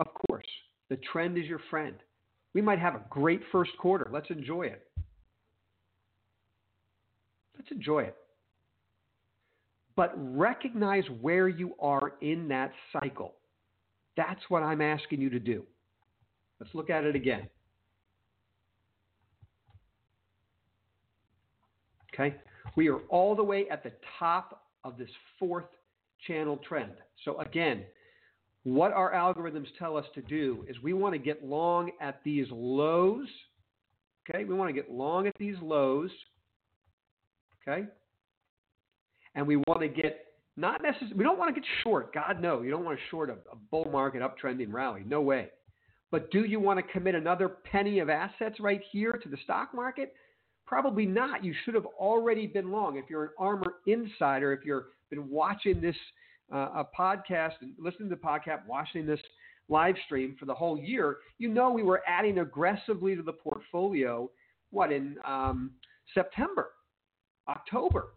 Of 0.00 0.08
course. 0.28 0.46
The 0.90 0.98
trend 1.12 1.38
is 1.38 1.44
your 1.44 1.60
friend. 1.70 1.96
We 2.54 2.62
might 2.62 2.78
have 2.78 2.94
a 2.94 3.02
great 3.10 3.42
first 3.50 3.72
quarter. 3.78 4.08
Let's 4.12 4.30
enjoy 4.30 4.62
it. 4.62 4.86
Let's 7.58 7.70
enjoy 7.70 8.04
it. 8.04 8.16
But 9.96 10.12
recognize 10.16 11.04
where 11.20 11.48
you 11.48 11.74
are 11.80 12.14
in 12.20 12.48
that 12.48 12.72
cycle. 12.92 13.34
That's 14.16 14.40
what 14.48 14.62
I'm 14.62 14.80
asking 14.80 15.20
you 15.20 15.30
to 15.30 15.40
do. 15.40 15.64
Let's 16.60 16.74
look 16.74 16.90
at 16.90 17.04
it 17.04 17.16
again. 17.16 17.48
Okay? 22.12 22.36
We 22.76 22.88
are 22.88 22.98
all 23.08 23.34
the 23.34 23.42
way 23.42 23.68
at 23.70 23.82
the 23.82 23.92
top 24.18 24.66
of 24.84 24.96
this 24.96 25.10
fourth 25.38 25.66
channel 26.26 26.58
trend. 26.68 26.92
So, 27.24 27.40
again, 27.40 27.84
what 28.64 28.92
our 28.92 29.12
algorithms 29.12 29.66
tell 29.78 29.96
us 29.96 30.06
to 30.14 30.22
do 30.22 30.64
is 30.68 30.76
we 30.82 30.94
want 30.94 31.14
to 31.14 31.18
get 31.18 31.44
long 31.44 31.90
at 32.00 32.20
these 32.24 32.46
lows. 32.50 33.28
Okay? 34.28 34.44
We 34.44 34.54
want 34.54 34.68
to 34.68 34.72
get 34.72 34.90
long 34.90 35.26
at 35.26 35.34
these 35.38 35.56
lows. 35.62 36.10
Okay? 37.62 37.86
And 39.34 39.46
we 39.46 39.56
want 39.56 39.80
to 39.80 39.88
get 39.88 40.20
not 40.56 40.82
necessarily, 40.82 41.16
we 41.16 41.24
don't 41.24 41.38
want 41.38 41.54
to 41.54 41.60
get 41.60 41.68
short. 41.82 42.14
God, 42.14 42.40
no. 42.40 42.62
You 42.62 42.70
don't 42.70 42.84
want 42.84 42.96
to 42.96 43.04
short 43.10 43.28
a, 43.28 43.34
a 43.52 43.56
bull 43.70 43.88
market 43.90 44.22
uptrending 44.22 44.72
rally. 44.72 45.02
No 45.06 45.20
way. 45.20 45.48
But 46.10 46.30
do 46.30 46.44
you 46.44 46.60
want 46.60 46.78
to 46.78 46.92
commit 46.92 47.16
another 47.16 47.48
penny 47.48 47.98
of 47.98 48.08
assets 48.08 48.60
right 48.60 48.80
here 48.92 49.12
to 49.12 49.28
the 49.28 49.36
stock 49.44 49.74
market? 49.74 50.14
Probably 50.64 51.06
not. 51.06 51.44
You 51.44 51.52
should 51.64 51.74
have 51.74 51.86
already 51.86 52.46
been 52.46 52.70
long. 52.70 52.96
If 52.96 53.10
you're 53.10 53.24
an 53.24 53.30
ARMOR 53.38 53.72
insider, 53.86 54.52
if 54.52 54.64
you've 54.64 54.84
been 55.10 55.28
watching 55.28 55.80
this 55.80 55.96
a 56.50 56.84
podcast 56.98 57.52
and 57.60 57.72
listening 57.78 58.08
to 58.10 58.16
the 58.16 58.20
podcast, 58.20 58.66
watching 58.66 59.06
this 59.06 59.20
live 59.68 59.94
stream 60.04 60.36
for 60.38 60.44
the 60.44 60.54
whole 60.54 60.78
year, 60.78 61.18
you 61.38 61.48
know 61.48 61.70
we 61.70 61.82
were 61.82 62.02
adding 62.06 62.38
aggressively 62.38 63.16
to 63.16 63.22
the 63.22 63.32
portfolio. 63.32 64.30
What 64.70 64.92
in 64.92 65.16
um, 65.24 65.72
September, 66.12 66.70
October, 67.48 68.08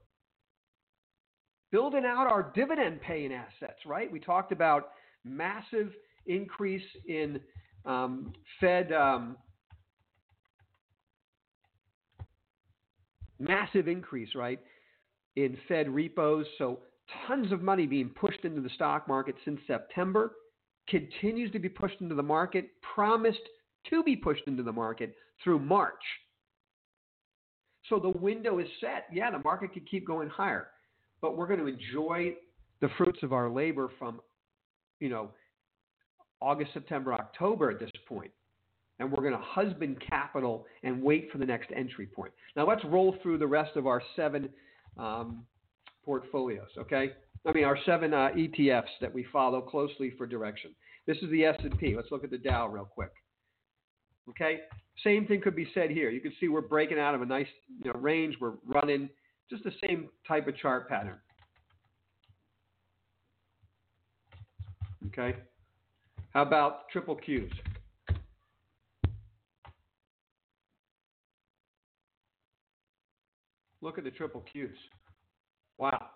building 1.72 2.04
out 2.06 2.28
our 2.28 2.52
dividend 2.56 3.02
paying 3.02 3.34
assets. 3.34 3.80
Right? 3.86 4.12
We 4.12 4.20
talked 4.20 4.52
about 4.52 4.90
massive 5.24 5.92
increase 6.26 6.86
in 7.08 7.40
um, 7.86 8.34
Fed. 8.60 8.92
Um, 8.92 9.38
massive 13.40 13.88
increase, 13.88 14.30
right, 14.36 14.60
in 15.36 15.58
Fed 15.68 15.90
repos. 15.90 16.46
So 16.58 16.80
tons 17.28 17.52
of 17.52 17.62
money 17.62 17.86
being 17.86 18.10
pushed 18.10 18.44
into 18.44 18.62
the 18.62 18.70
stock 18.70 19.08
market 19.08 19.36
since 19.46 19.60
September, 19.68 20.34
continues 20.88 21.52
to 21.52 21.60
be 21.60 21.70
pushed 21.70 22.00
into 22.02 22.16
the 22.16 22.24
market, 22.24 22.70
promised 22.96 23.40
to 23.90 24.04
be 24.04 24.16
pushed 24.16 24.44
into 24.48 24.64
the 24.64 24.72
market 24.72 25.16
through 25.44 25.60
March. 25.60 25.94
So 27.90 28.00
the 28.00 28.10
window 28.10 28.60
is 28.60 28.68
set. 28.82 29.06
Yeah, 29.12 29.32
the 29.32 29.40
market 29.40 29.74
could 29.74 29.90
keep 29.90 30.06
going 30.06 30.30
higher, 30.30 30.68
but 31.22 31.38
we're 31.38 31.48
going 31.48 31.60
to 31.60 31.68
enjoy 31.68 32.34
the 32.82 32.90
fruits 32.98 33.20
of 33.24 33.34
our 33.34 33.50
labor 33.50 33.90
from, 33.98 34.20
you 35.00 35.10
know, 35.10 35.30
August, 36.42 36.74
September, 36.74 37.14
October 37.14 37.72
at 37.72 37.80
this 37.80 37.92
point. 38.08 38.32
And 39.00 39.12
we're 39.12 39.22
going 39.22 39.34
to 39.34 39.44
husband 39.44 39.98
capital 40.08 40.66
and 40.84 41.02
wait 41.02 41.30
for 41.32 41.38
the 41.38 41.46
next 41.46 41.70
entry 41.76 42.08
point. 42.08 42.32
Now 42.56 42.68
let's 42.68 42.84
roll 42.86 43.16
through 43.22 43.38
the 43.38 43.48
rest 43.48 43.76
of 43.76 43.88
our 43.88 44.02
seven 44.16 44.50
um, 44.98 45.44
portfolios. 46.08 46.70
Okay, 46.78 47.12
I 47.46 47.52
mean 47.52 47.66
our 47.66 47.78
seven 47.86 48.14
uh, 48.14 48.30
ETFs 48.36 48.96
that 49.02 49.14
we 49.14 49.26
follow 49.32 49.60
closely 49.60 50.14
for 50.18 50.26
direction. 50.26 50.72
This 51.06 51.18
is 51.18 51.30
the 51.30 51.44
S&P. 51.44 51.96
Let's 51.96 52.12
look 52.12 52.24
at 52.24 52.32
the 52.32 52.38
Dow 52.38 52.70
real 52.70 52.86
quick. 52.86 53.12
Okay, 54.30 54.62
same 55.04 55.28
thing 55.28 55.42
could 55.42 55.56
be 55.56 55.68
said 55.74 55.92
here. 55.92 56.10
You 56.10 56.22
can 56.22 56.32
see 56.40 56.48
we're 56.48 56.62
breaking 56.62 56.98
out 56.98 57.14
of 57.14 57.22
a 57.22 57.26
nice 57.26 57.48
you 57.84 57.92
know, 57.92 58.00
range. 58.00 58.36
We're 58.40 58.54
running 58.66 59.10
just 59.50 59.66
the 59.66 59.72
same 59.86 60.08
type 60.26 60.48
of 60.48 60.58
chart 60.58 60.88
pattern. 60.88 61.18
Okay, 65.08 65.38
how 66.34 66.44
about 66.44 66.88
triple 66.90 67.18
Qs? 67.18 67.52
Look 73.82 73.98
at 73.98 74.06
the 74.06 74.12
triple 74.12 74.44
Qs. 74.56 74.70
Wow. 75.78 76.08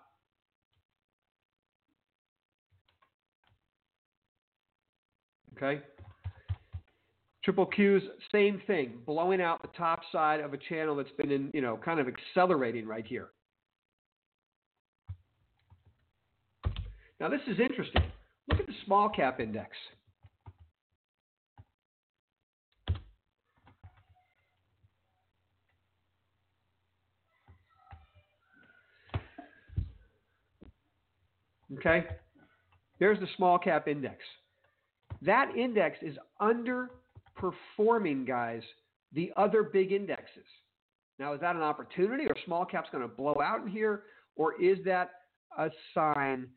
Okay. 5.56 5.80
Triple 7.44 7.66
Qs, 7.66 8.00
same 8.32 8.62
thing, 8.66 8.98
blowing 9.04 9.40
out 9.40 9.62
the 9.62 9.68
top 9.76 10.00
side 10.12 10.40
of 10.40 10.52
a 10.52 10.56
channel 10.56 10.94
that's 10.94 11.10
been 11.18 11.32
in, 11.32 11.50
you 11.52 11.60
know, 11.60 11.78
kind 11.84 11.98
of 11.98 12.06
accelerating 12.06 12.86
right 12.86 13.06
here. 13.06 13.30
Now 17.20 17.28
this 17.28 17.40
is 17.48 17.58
interesting. 17.60 18.02
Look 18.48 18.60
at 18.60 18.66
the 18.66 18.72
small 18.84 19.08
cap 19.08 19.40
index. 19.40 19.70
Okay? 31.78 32.04
There's 32.98 33.18
the 33.18 33.28
small 33.36 33.58
cap 33.58 33.88
index. 33.88 34.18
That 35.20 35.52
index 35.56 35.98
is 36.02 36.16
underperforming, 36.40 38.26
guys, 38.26 38.62
the 39.12 39.32
other 39.36 39.62
big 39.62 39.92
indexes. 39.92 40.44
Now, 41.18 41.34
is 41.34 41.40
that 41.40 41.56
an 41.56 41.62
opportunity 41.62 42.24
or 42.24 42.34
small 42.44 42.64
cap's 42.64 42.88
going 42.90 43.02
to 43.02 43.08
blow 43.08 43.36
out 43.42 43.62
in 43.62 43.68
here? 43.68 44.02
Or 44.36 44.60
is 44.60 44.78
that 44.84 45.10
a 45.58 45.70
sign 45.94 46.48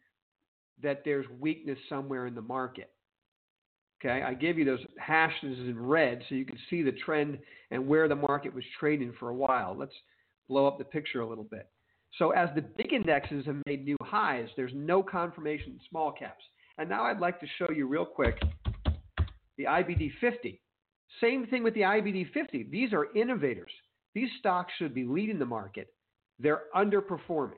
that 0.81 1.01
there's 1.05 1.25
weakness 1.39 1.77
somewhere 1.89 2.27
in 2.27 2.35
the 2.35 2.41
market? 2.41 2.91
Okay, 4.01 4.23
I 4.23 4.33
gave 4.33 4.57
you 4.57 4.65
those 4.65 4.85
hashes 4.99 5.57
in 5.59 5.79
red 5.79 6.21
so 6.27 6.35
you 6.35 6.45
can 6.45 6.57
see 6.69 6.83
the 6.83 6.91
trend 6.91 7.39
and 7.71 7.87
where 7.87 8.07
the 8.07 8.15
market 8.15 8.53
was 8.53 8.63
trading 8.79 9.13
for 9.19 9.29
a 9.29 9.35
while. 9.35 9.75
Let's 9.77 9.93
blow 10.47 10.67
up 10.67 10.77
the 10.77 10.83
picture 10.83 11.21
a 11.21 11.27
little 11.27 11.45
bit. 11.45 11.69
So 12.17 12.31
as 12.31 12.49
the 12.55 12.61
big 12.61 12.93
indexes 12.93 13.45
have 13.45 13.57
made 13.65 13.83
new 13.83 13.97
highs, 14.01 14.47
there's 14.55 14.71
no 14.73 15.03
confirmation 15.03 15.73
in 15.73 15.79
small 15.89 16.11
caps. 16.11 16.43
And 16.77 16.89
now 16.89 17.03
I'd 17.03 17.19
like 17.19 17.39
to 17.41 17.47
show 17.57 17.71
you 17.71 17.87
real 17.87 18.05
quick 18.05 18.41
the 19.57 19.65
IBD 19.65 20.11
50. 20.19 20.61
Same 21.21 21.47
thing 21.47 21.63
with 21.63 21.73
the 21.73 21.81
IBD 21.81 22.31
50. 22.33 22.67
These 22.71 22.93
are 22.93 23.13
innovators. 23.15 23.71
These 24.13 24.29
stocks 24.39 24.71
should 24.77 24.93
be 24.93 25.03
leading 25.03 25.39
the 25.39 25.45
market. 25.45 25.93
They're 26.39 26.63
underperforming. 26.75 27.53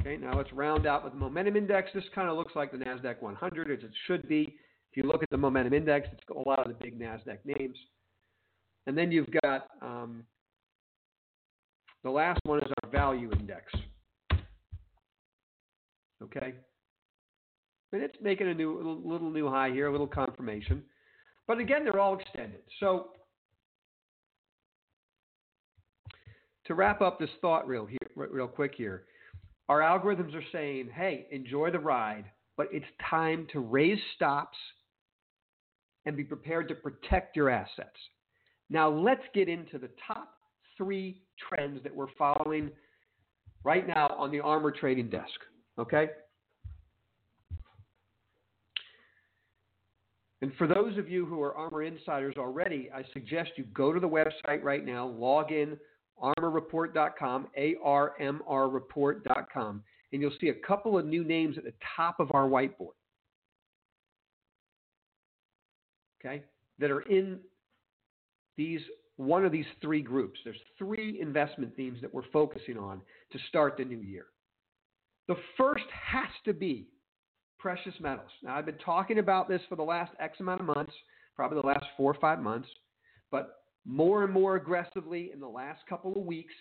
Okay, 0.00 0.16
now 0.16 0.36
let's 0.36 0.52
round 0.52 0.86
out 0.86 1.04
with 1.04 1.12
the 1.12 1.18
momentum 1.18 1.56
index. 1.56 1.90
This 1.94 2.04
kind 2.14 2.28
of 2.28 2.36
looks 2.36 2.56
like 2.56 2.72
the 2.72 2.78
NASDAQ 2.78 3.22
100 3.22 3.70
as 3.70 3.84
it 3.84 3.90
should 4.06 4.28
be. 4.28 4.56
If 4.90 4.96
you 4.96 5.04
look 5.04 5.22
at 5.22 5.30
the 5.30 5.36
momentum 5.36 5.74
index, 5.74 6.08
it's 6.12 6.24
got 6.26 6.38
a 6.38 6.48
lot 6.48 6.58
of 6.58 6.68
the 6.68 6.84
big 6.84 6.98
NASDAQ 6.98 7.38
names. 7.44 7.76
And 8.86 8.98
then 8.98 9.12
you've 9.12 9.30
got 9.42 9.68
um, 9.80 10.24
the 12.04 12.10
last 12.10 12.40
one 12.44 12.58
is 12.58 12.70
our 12.82 12.90
value 12.90 13.30
index. 13.32 13.72
Okay? 16.22 16.54
And 17.92 18.02
it's 18.02 18.16
making 18.22 18.48
a 18.48 18.54
new 18.54 18.76
little, 18.76 19.00
little 19.04 19.30
new 19.30 19.48
high 19.48 19.70
here, 19.70 19.88
a 19.88 19.92
little 19.92 20.06
confirmation. 20.06 20.82
But 21.46 21.58
again, 21.58 21.84
they're 21.84 22.00
all 22.00 22.18
extended. 22.18 22.60
So 22.80 23.08
to 26.66 26.74
wrap 26.74 27.00
up 27.00 27.18
this 27.18 27.30
thought 27.40 27.66
real 27.66 27.86
here, 27.86 27.98
real 28.14 28.48
quick 28.48 28.72
here, 28.76 29.04
our 29.68 29.80
algorithms 29.80 30.34
are 30.34 30.44
saying, 30.52 30.90
hey, 30.94 31.26
enjoy 31.30 31.70
the 31.70 31.78
ride, 31.78 32.24
but 32.56 32.68
it's 32.72 32.86
time 33.08 33.46
to 33.52 33.60
raise 33.60 33.98
stops 34.16 34.56
and 36.06 36.16
be 36.16 36.24
prepared 36.24 36.68
to 36.68 36.74
protect 36.74 37.36
your 37.36 37.50
assets. 37.50 37.96
Now 38.70 38.88
let's 38.88 39.22
get 39.34 39.48
into 39.48 39.78
the 39.78 39.90
top 40.06 40.34
three 40.82 41.20
trends 41.48 41.82
that 41.82 41.94
we're 41.94 42.12
following 42.18 42.70
right 43.64 43.86
now 43.86 44.08
on 44.18 44.30
the 44.30 44.40
ARMOR 44.40 44.72
trading 44.72 45.08
desk. 45.08 45.28
Okay? 45.78 46.08
And 50.40 50.52
for 50.58 50.66
those 50.66 50.98
of 50.98 51.08
you 51.08 51.24
who 51.24 51.40
are 51.40 51.54
ARMOR 51.56 51.86
insiders 51.86 52.34
already, 52.36 52.90
I 52.92 53.04
suggest 53.12 53.50
you 53.56 53.64
go 53.72 53.92
to 53.92 54.00
the 54.00 54.08
website 54.08 54.62
right 54.62 54.84
now, 54.84 55.06
log 55.06 55.52
in, 55.52 55.76
armorreport.com, 56.20 57.48
A 57.56 57.76
R 57.82 58.14
M 58.20 58.42
R 58.46 58.68
report.com, 58.68 59.82
and 60.12 60.20
you'll 60.20 60.32
see 60.40 60.48
a 60.48 60.66
couple 60.66 60.98
of 60.98 61.06
new 61.06 61.22
names 61.24 61.56
at 61.58 61.64
the 61.64 61.72
top 61.96 62.18
of 62.18 62.30
our 62.34 62.48
whiteboard. 62.48 62.96
Okay? 66.24 66.42
That 66.78 66.90
are 66.90 67.02
in 67.02 67.38
these 68.56 68.80
one 69.16 69.44
of 69.44 69.52
these 69.52 69.66
three 69.80 70.02
groups. 70.02 70.38
There's 70.44 70.56
three 70.78 71.20
investment 71.20 71.74
themes 71.76 71.98
that 72.00 72.12
we're 72.12 72.30
focusing 72.32 72.78
on 72.78 73.00
to 73.32 73.38
start 73.48 73.76
the 73.76 73.84
new 73.84 74.00
year. 74.00 74.26
The 75.28 75.36
first 75.56 75.84
has 75.92 76.28
to 76.44 76.52
be 76.52 76.88
precious 77.58 77.94
metals. 78.00 78.30
Now, 78.42 78.56
I've 78.56 78.66
been 78.66 78.78
talking 78.84 79.18
about 79.18 79.48
this 79.48 79.60
for 79.68 79.76
the 79.76 79.82
last 79.82 80.12
X 80.18 80.40
amount 80.40 80.60
of 80.60 80.66
months, 80.66 80.92
probably 81.36 81.60
the 81.60 81.66
last 81.66 81.84
four 81.96 82.10
or 82.10 82.20
five 82.20 82.40
months, 82.40 82.68
but 83.30 83.60
more 83.84 84.24
and 84.24 84.32
more 84.32 84.56
aggressively 84.56 85.30
in 85.32 85.40
the 85.40 85.48
last 85.48 85.80
couple 85.88 86.12
of 86.12 86.24
weeks. 86.24 86.54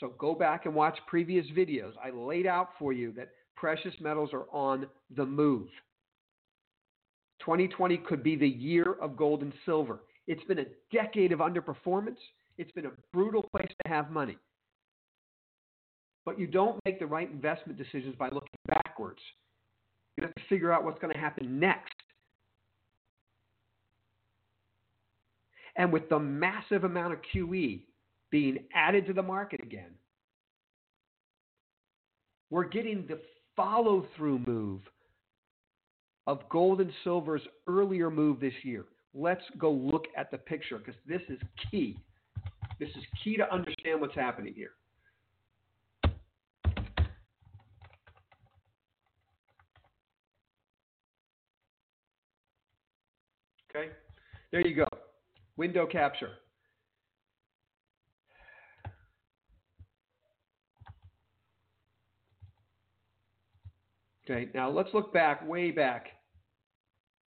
So 0.00 0.12
go 0.18 0.34
back 0.34 0.66
and 0.66 0.74
watch 0.74 0.98
previous 1.06 1.46
videos. 1.56 1.92
I 2.02 2.10
laid 2.10 2.46
out 2.46 2.70
for 2.78 2.92
you 2.92 3.12
that 3.12 3.30
precious 3.56 3.94
metals 4.00 4.30
are 4.32 4.46
on 4.52 4.86
the 5.16 5.26
move. 5.26 5.68
2020 7.40 7.96
could 7.98 8.22
be 8.22 8.36
the 8.36 8.48
year 8.48 8.96
of 9.00 9.16
gold 9.16 9.42
and 9.42 9.52
silver 9.64 10.00
It's 10.28 10.44
been 10.44 10.58
a 10.58 10.66
decade 10.92 11.32
of 11.32 11.40
underperformance. 11.40 12.18
It's 12.58 12.70
been 12.72 12.86
a 12.86 12.92
brutal 13.12 13.42
place 13.50 13.72
to 13.82 13.88
have 13.88 14.10
money. 14.10 14.36
But 16.26 16.38
you 16.38 16.46
don't 16.46 16.78
make 16.84 16.98
the 16.98 17.06
right 17.06 17.30
investment 17.30 17.78
decisions 17.78 18.14
by 18.16 18.26
looking 18.26 18.48
backwards. 18.66 19.20
You 20.16 20.24
have 20.24 20.34
to 20.34 20.42
figure 20.50 20.70
out 20.70 20.84
what's 20.84 21.00
going 21.00 21.14
to 21.14 21.18
happen 21.18 21.58
next. 21.58 21.94
And 25.76 25.90
with 25.90 26.10
the 26.10 26.18
massive 26.18 26.84
amount 26.84 27.14
of 27.14 27.20
QE 27.34 27.80
being 28.30 28.58
added 28.74 29.06
to 29.06 29.14
the 29.14 29.22
market 29.22 29.62
again, 29.62 29.92
we're 32.50 32.68
getting 32.68 33.06
the 33.06 33.18
follow 33.56 34.06
through 34.14 34.40
move 34.40 34.82
of 36.26 36.46
gold 36.50 36.82
and 36.82 36.92
silver's 37.02 37.42
earlier 37.66 38.10
move 38.10 38.40
this 38.40 38.52
year. 38.62 38.84
Let's 39.14 39.42
go 39.58 39.70
look 39.70 40.04
at 40.16 40.30
the 40.30 40.38
picture 40.38 40.78
because 40.78 40.94
this 41.06 41.22
is 41.28 41.38
key. 41.70 41.96
This 42.78 42.90
is 42.90 43.04
key 43.22 43.36
to 43.36 43.52
understand 43.52 44.00
what's 44.00 44.14
happening 44.14 44.54
here. 44.54 44.70
Okay, 53.74 53.90
there 54.52 54.66
you 54.66 54.74
go. 54.74 54.86
Window 55.56 55.86
capture. 55.86 56.30
Okay, 64.30 64.48
now 64.54 64.68
let's 64.68 64.90
look 64.92 65.12
back, 65.12 65.46
way 65.48 65.70
back, 65.70 66.08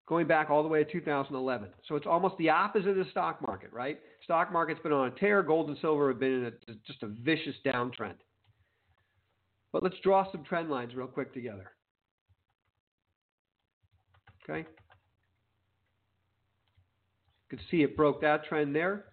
going 0.09 0.27
back 0.27 0.49
all 0.49 0.63
the 0.63 0.67
way 0.67 0.83
to 0.83 0.91
2011. 0.91 1.69
So 1.87 1.95
it's 1.95 2.07
almost 2.07 2.35
the 2.39 2.49
opposite 2.49 2.89
of 2.89 2.95
the 2.97 3.05
stock 3.11 3.41
market, 3.45 3.71
right? 3.71 3.99
Stock 4.23 4.51
market's 4.51 4.81
been 4.81 4.91
on 4.91 5.07
a 5.07 5.11
tear. 5.11 5.43
Gold 5.43 5.69
and 5.69 5.77
silver 5.79 6.09
have 6.09 6.19
been 6.19 6.33
in 6.33 6.45
a, 6.45 6.73
just 6.87 7.03
a 7.03 7.07
vicious 7.07 7.53
downtrend. 7.63 8.15
But 9.71 9.83
let's 9.83 9.97
draw 10.01 10.29
some 10.31 10.43
trend 10.43 10.71
lines 10.71 10.95
real 10.95 11.05
quick 11.05 11.31
together. 11.31 11.71
Okay. 14.43 14.67
You 17.51 17.57
can 17.57 17.59
see 17.69 17.83
it 17.83 17.95
broke 17.95 18.19
that 18.21 18.45
trend 18.45 18.75
there. 18.75 19.05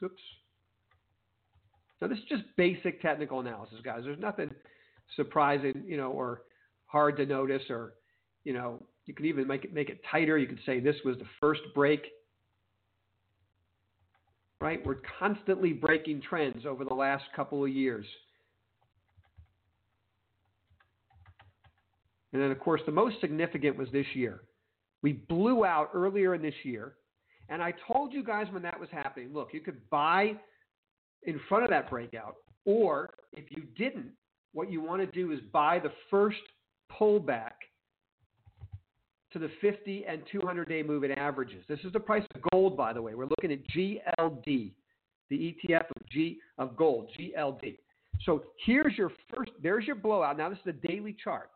Oops. 0.00 0.14
Now 2.00 2.06
this 2.06 2.18
is 2.18 2.24
just 2.28 2.44
basic 2.56 3.02
technical 3.02 3.40
analysis, 3.40 3.78
guys. 3.84 4.02
There's 4.04 4.18
nothing 4.20 4.50
surprising, 5.16 5.82
you 5.86 5.96
know, 5.96 6.12
or 6.12 6.42
hard 6.86 7.16
to 7.16 7.26
notice, 7.26 7.62
or 7.68 7.94
you 8.44 8.52
know, 8.52 8.82
you 9.06 9.14
could 9.14 9.26
even 9.26 9.46
make 9.46 9.64
it 9.64 9.74
make 9.74 9.88
it 9.90 10.00
tighter. 10.10 10.38
You 10.38 10.46
could 10.46 10.60
say 10.64 10.80
this 10.80 10.96
was 11.04 11.18
the 11.18 11.26
first 11.40 11.62
break. 11.74 12.04
Right? 14.60 14.84
We're 14.86 15.00
constantly 15.18 15.72
breaking 15.72 16.22
trends 16.22 16.64
over 16.66 16.84
the 16.84 16.94
last 16.94 17.24
couple 17.34 17.64
of 17.64 17.70
years. 17.70 18.06
And 22.32 22.40
then, 22.40 22.50
of 22.50 22.60
course, 22.60 22.80
the 22.86 22.92
most 22.92 23.20
significant 23.20 23.76
was 23.76 23.88
this 23.92 24.06
year. 24.14 24.42
We 25.02 25.14
blew 25.14 25.64
out 25.64 25.90
earlier 25.92 26.34
in 26.34 26.42
this 26.42 26.54
year. 26.62 26.94
And 27.48 27.60
I 27.60 27.74
told 27.86 28.12
you 28.12 28.22
guys 28.22 28.46
when 28.52 28.62
that 28.62 28.78
was 28.78 28.88
happening 28.92 29.30
look, 29.34 29.48
you 29.52 29.60
could 29.60 29.78
buy 29.90 30.36
in 31.24 31.40
front 31.48 31.64
of 31.64 31.70
that 31.70 31.90
breakout, 31.90 32.36
or 32.64 33.14
if 33.32 33.44
you 33.50 33.64
didn't, 33.76 34.10
what 34.52 34.70
you 34.70 34.80
want 34.80 35.00
to 35.00 35.06
do 35.06 35.32
is 35.32 35.40
buy 35.52 35.78
the 35.78 35.92
first 36.10 36.38
pullback 36.90 37.52
to 39.32 39.38
the 39.38 39.50
50 39.60 40.04
and 40.06 40.22
200 40.30 40.68
day 40.68 40.82
moving 40.82 41.12
averages. 41.12 41.64
This 41.68 41.80
is 41.84 41.92
the 41.92 42.00
price 42.00 42.24
of 42.34 42.42
gold, 42.52 42.76
by 42.76 42.92
the 42.92 43.00
way. 43.00 43.14
We're 43.14 43.26
looking 43.26 43.52
at 43.52 43.66
GLD, 43.68 44.72
the 45.30 45.36
ETF 45.36 45.84
of 45.96 46.08
G 46.10 46.38
of 46.58 46.76
gold, 46.76 47.10
GLD. 47.18 47.78
So 48.24 48.44
here's 48.64 48.96
your 48.96 49.10
first. 49.34 49.50
There's 49.62 49.86
your 49.86 49.96
blowout. 49.96 50.36
Now 50.36 50.48
this 50.48 50.58
is 50.58 50.74
a 50.74 50.86
daily 50.86 51.16
chart. 51.22 51.50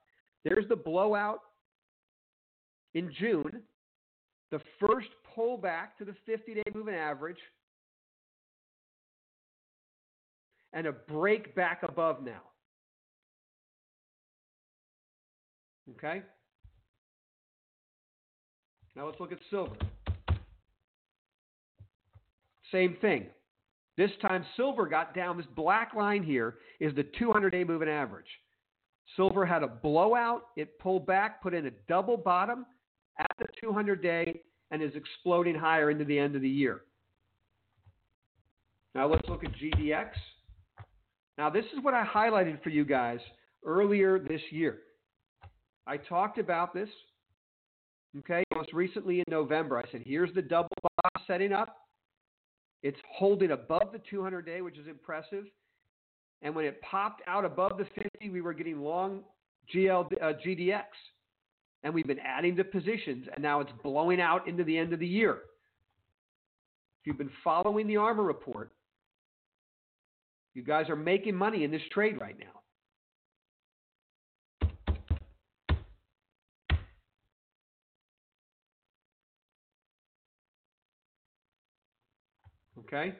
There's 0.44 0.68
the 0.68 0.76
blowout 0.76 1.40
in 2.94 3.12
June. 3.18 3.62
The 4.50 4.60
first 4.80 5.08
pullback 5.36 5.96
to 5.98 6.04
the 6.04 6.14
50 6.24 6.54
day 6.54 6.62
moving 6.74 6.94
average. 6.94 7.38
And 10.72 10.86
a 10.86 10.92
break 10.92 11.54
back 11.54 11.82
above 11.82 12.22
now. 12.22 12.42
Okay? 15.92 16.22
Now 18.96 19.06
let's 19.06 19.20
look 19.20 19.32
at 19.32 19.38
silver. 19.50 19.76
Same 22.72 22.96
thing. 23.00 23.26
This 23.96 24.10
time 24.20 24.44
silver 24.56 24.86
got 24.86 25.14
down. 25.14 25.36
This 25.36 25.46
black 25.54 25.94
line 25.94 26.22
here 26.22 26.56
is 26.80 26.94
the 26.94 27.04
200 27.18 27.50
day 27.50 27.64
moving 27.64 27.88
average. 27.88 28.26
Silver 29.14 29.46
had 29.46 29.62
a 29.62 29.68
blowout. 29.68 30.46
It 30.56 30.78
pulled 30.78 31.06
back, 31.06 31.42
put 31.42 31.54
in 31.54 31.66
a 31.66 31.70
double 31.88 32.16
bottom 32.16 32.66
at 33.18 33.30
the 33.38 33.46
200 33.60 34.02
day, 34.02 34.40
and 34.70 34.82
is 34.82 34.92
exploding 34.94 35.54
higher 35.54 35.90
into 35.90 36.04
the 36.04 36.18
end 36.18 36.34
of 36.34 36.42
the 36.42 36.48
year. 36.48 36.82
Now 38.94 39.06
let's 39.06 39.28
look 39.28 39.44
at 39.44 39.52
GDX. 39.52 40.08
Now, 41.38 41.50
this 41.50 41.66
is 41.76 41.82
what 41.82 41.92
I 41.92 42.02
highlighted 42.04 42.62
for 42.62 42.70
you 42.70 42.84
guys 42.84 43.20
earlier 43.64 44.18
this 44.18 44.40
year. 44.50 44.78
I 45.86 45.98
talked 45.98 46.38
about 46.38 46.72
this, 46.72 46.88
okay, 48.18 48.42
most 48.56 48.72
recently 48.72 49.18
in 49.18 49.24
November. 49.28 49.78
I 49.78 49.90
said, 49.90 50.02
here's 50.04 50.32
the 50.34 50.42
double 50.42 50.70
bottom 50.82 51.24
setting 51.26 51.52
up. 51.52 51.76
It's 52.82 52.98
holding 53.10 53.50
above 53.50 53.92
the 53.92 54.00
200 54.08 54.42
day, 54.42 54.60
which 54.60 54.78
is 54.78 54.86
impressive. 54.88 55.44
And 56.42 56.54
when 56.54 56.64
it 56.64 56.80
popped 56.82 57.22
out 57.26 57.44
above 57.44 57.78
the 57.78 57.86
50, 58.00 58.30
we 58.30 58.40
were 58.40 58.54
getting 58.54 58.80
long 58.80 59.22
GL, 59.74 60.06
uh, 60.22 60.32
GDX. 60.44 60.84
And 61.82 61.94
we've 61.94 62.06
been 62.06 62.18
adding 62.18 62.56
to 62.56 62.64
positions, 62.64 63.26
and 63.32 63.42
now 63.42 63.60
it's 63.60 63.70
blowing 63.82 64.20
out 64.20 64.48
into 64.48 64.64
the 64.64 64.76
end 64.76 64.92
of 64.92 64.98
the 64.98 65.06
year. 65.06 65.34
If 67.00 67.06
you've 67.06 67.18
been 67.18 67.30
following 67.44 67.86
the 67.86 67.96
Armor 67.96 68.24
report, 68.24 68.72
you 70.54 70.62
guys 70.62 70.88
are 70.88 70.96
making 70.96 71.34
money 71.34 71.64
in 71.64 71.70
this 71.70 71.82
trade 71.92 72.20
right 72.20 72.36
now. 72.38 72.60
Okay? 82.86 83.14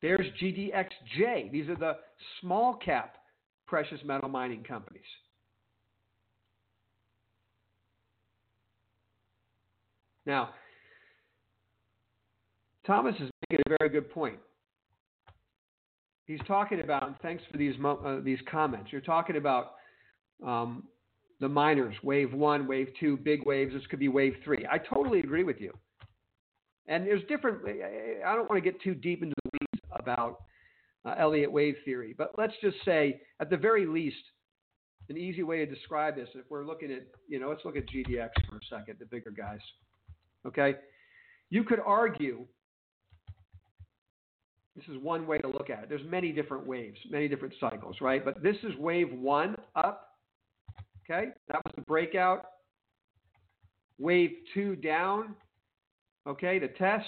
There's 0.00 0.26
GDXJ. 0.40 1.50
These 1.50 1.68
are 1.68 1.76
the 1.76 1.96
small 2.40 2.74
cap 2.74 3.16
precious 3.66 3.98
metal 4.04 4.28
mining 4.28 4.62
companies. 4.62 5.02
Now, 10.24 10.50
Thomas 12.86 13.14
is 13.16 13.30
making 13.50 13.64
a 13.66 13.76
very 13.78 13.90
good 13.90 14.10
point. 14.10 14.38
He's 16.26 16.40
talking 16.46 16.80
about, 16.80 17.06
and 17.06 17.16
thanks 17.22 17.42
for 17.50 17.56
these 17.56 17.74
uh, 17.82 18.20
these 18.22 18.38
comments. 18.50 18.92
You're 18.92 19.00
talking 19.00 19.36
about 19.36 19.72
um, 20.46 20.84
the 21.40 21.48
miners, 21.48 21.94
wave 22.02 22.32
one, 22.32 22.66
wave 22.66 22.88
two, 22.98 23.16
big 23.16 23.46
waves. 23.46 23.72
This 23.72 23.86
could 23.88 24.00
be 24.00 24.08
wave 24.08 24.34
three. 24.44 24.66
I 24.70 24.78
totally 24.78 25.20
agree 25.20 25.44
with 25.44 25.60
you. 25.60 25.72
And 26.86 27.06
there's 27.06 27.22
different. 27.28 27.60
I 27.66 28.34
don't 28.34 28.48
want 28.48 28.62
to 28.62 28.70
get 28.70 28.80
too 28.82 28.94
deep 28.94 29.22
into 29.22 29.34
the 29.44 29.50
weeds 29.52 29.84
about 29.92 30.38
uh, 31.04 31.14
Elliott 31.18 31.52
wave 31.52 31.76
theory, 31.84 32.14
but 32.16 32.32
let's 32.38 32.54
just 32.62 32.76
say, 32.84 33.20
at 33.40 33.50
the 33.50 33.56
very 33.56 33.86
least, 33.86 34.16
an 35.08 35.16
easy 35.16 35.42
way 35.42 35.64
to 35.64 35.66
describe 35.66 36.16
this, 36.16 36.28
if 36.34 36.44
we're 36.50 36.66
looking 36.66 36.92
at, 36.92 37.02
you 37.28 37.38
know, 37.38 37.48
let's 37.48 37.64
look 37.64 37.76
at 37.76 37.84
GDX 37.86 38.30
for 38.48 38.56
a 38.56 38.60
second, 38.68 38.96
the 38.98 39.06
bigger 39.06 39.30
guys. 39.30 39.60
Okay, 40.46 40.74
you 41.50 41.62
could 41.62 41.80
argue. 41.84 42.46
This 44.76 44.84
is 44.94 45.02
one 45.02 45.26
way 45.26 45.38
to 45.38 45.48
look 45.48 45.70
at 45.70 45.84
it. 45.84 45.88
There's 45.88 46.06
many 46.06 46.30
different 46.30 46.66
waves, 46.66 46.98
many 47.10 47.26
different 47.26 47.54
cycles, 47.58 47.96
right? 48.00 48.24
But 48.24 48.42
this 48.42 48.56
is 48.62 48.76
wave 48.78 49.12
one 49.12 49.56
up 49.74 50.07
Okay, 51.10 51.30
that 51.48 51.64
was 51.64 51.72
the 51.74 51.82
breakout. 51.82 52.44
Wave 53.98 54.30
two 54.52 54.76
down. 54.76 55.34
Okay, 56.26 56.58
the 56.58 56.68
test. 56.68 57.06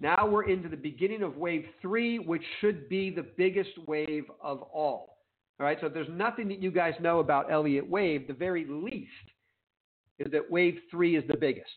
Now 0.00 0.26
we're 0.26 0.48
into 0.48 0.68
the 0.68 0.76
beginning 0.76 1.22
of 1.22 1.36
wave 1.36 1.66
three, 1.82 2.18
which 2.18 2.42
should 2.60 2.88
be 2.88 3.10
the 3.10 3.26
biggest 3.36 3.70
wave 3.86 4.24
of 4.40 4.62
all. 4.62 5.18
All 5.58 5.66
right, 5.66 5.76
so 5.80 5.88
if 5.88 5.94
there's 5.94 6.08
nothing 6.10 6.48
that 6.48 6.62
you 6.62 6.70
guys 6.70 6.94
know 7.00 7.18
about 7.18 7.52
Elliott 7.52 7.88
wave, 7.88 8.26
the 8.26 8.32
very 8.32 8.64
least 8.64 9.10
is 10.18 10.30
that 10.32 10.50
wave 10.50 10.78
three 10.90 11.16
is 11.16 11.24
the 11.28 11.36
biggest. 11.36 11.68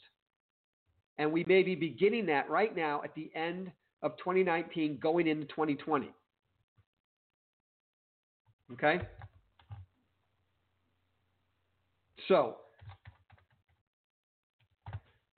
And 1.18 1.32
we 1.32 1.44
may 1.48 1.64
be 1.64 1.76
beginning 1.76 2.26
that 2.28 2.50
right 2.50 2.76
now 2.76 3.02
at 3.04 3.14
the 3.14 3.30
end 3.36 3.72
of 4.02 4.16
2019, 4.18 5.00
going 5.02 5.28
into 5.28 5.46
2020. 5.48 6.12
Okay? 8.74 9.02
So, 12.28 12.58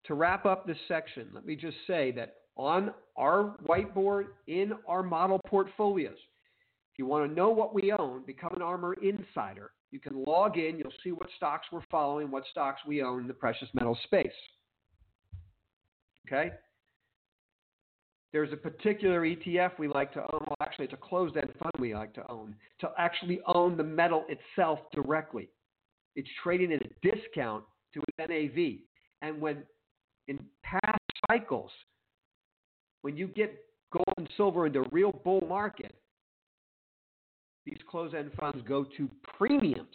to 0.06 0.14
wrap 0.14 0.46
up 0.46 0.68
this 0.68 0.78
section, 0.88 1.28
let 1.34 1.46
me 1.46 1.56
just 1.56 1.78
say 1.88 2.12
that 2.12 2.36
on 2.56 2.94
our 3.18 3.56
whiteboard 3.68 4.26
in 4.48 4.74
our 4.88 5.04
model 5.04 5.40
portfolios, 5.48 6.18
if 6.94 7.00
you 7.00 7.06
want 7.06 7.30
to 7.30 7.36
know 7.36 7.50
what 7.50 7.74
we 7.74 7.92
own, 7.92 8.24
become 8.26 8.54
an 8.56 8.62
Armor 8.62 8.96
Insider. 9.02 9.72
You 9.92 10.00
can 10.00 10.24
log 10.26 10.58
in, 10.58 10.78
you'll 10.78 10.94
see 11.04 11.12
what 11.12 11.28
stocks 11.38 11.68
we're 11.72 11.82
following, 11.90 12.32
what 12.32 12.44
stocks 12.52 12.82
we 12.88 13.02
own 13.02 13.22
in 13.22 13.28
the 13.28 13.34
precious 13.34 13.68
metal 13.74 13.98
space. 14.04 14.28
Okay? 16.28 16.52
There's 18.32 18.52
a 18.52 18.58
particular 18.58 19.22
ETF 19.22 19.80
we 19.80 19.88
like 19.88 20.12
to 20.14 20.20
own. 20.20 20.42
Well, 20.42 20.58
actually, 20.62 20.86
it's 20.86 20.94
a 20.94 20.98
closed 20.98 21.38
end 21.38 21.54
fund 21.62 21.72
we 21.80 21.94
like 21.94 22.14
to 22.16 22.30
own, 22.30 22.56
to 22.82 22.92
actually 22.98 23.40
own 23.48 23.78
the 23.78 23.84
metal 23.84 24.26
itself 24.28 24.80
directly. 24.94 25.50
It's 26.16 26.30
trading 26.44 26.72
at 26.74 26.82
a 26.82 26.90
discount 27.02 27.64
to 27.94 28.02
its 28.08 28.30
NAV. 28.30 28.80
And 29.22 29.42
when 29.42 29.64
in 30.28 30.40
past 30.64 31.00
cycles, 31.30 31.72
when 33.02 33.16
you 33.16 33.28
get 33.28 33.56
gold 33.92 34.14
and 34.18 34.30
silver 34.38 34.66
into 34.66 34.84
real 34.92 35.12
bull 35.24 35.46
market, 35.48 35.96
these 37.66 37.78
closed 37.90 38.16
end 38.16 38.32
funds 38.40 38.62
go 38.68 38.86
to 38.98 39.10
premiums 39.38 39.88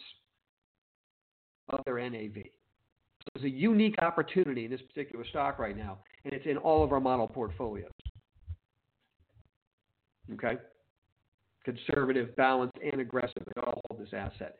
of 1.69 1.81
their 1.85 1.97
NAV. 2.09 2.35
So 2.35 3.29
it's 3.35 3.45
a 3.45 3.49
unique 3.49 3.95
opportunity 4.01 4.65
in 4.65 4.71
this 4.71 4.81
particular 4.81 5.25
stock 5.25 5.59
right 5.59 5.77
now, 5.77 5.99
and 6.25 6.33
it's 6.33 6.45
in 6.45 6.57
all 6.57 6.83
of 6.83 6.91
our 6.91 6.99
model 6.99 7.27
portfolios. 7.27 7.91
Okay? 10.33 10.57
Conservative, 11.63 12.35
balanced, 12.35 12.77
and 12.81 12.99
aggressive. 12.99 13.43
They 13.55 13.61
all 13.61 13.81
hold 13.89 14.01
this 14.01 14.13
asset. 14.13 14.55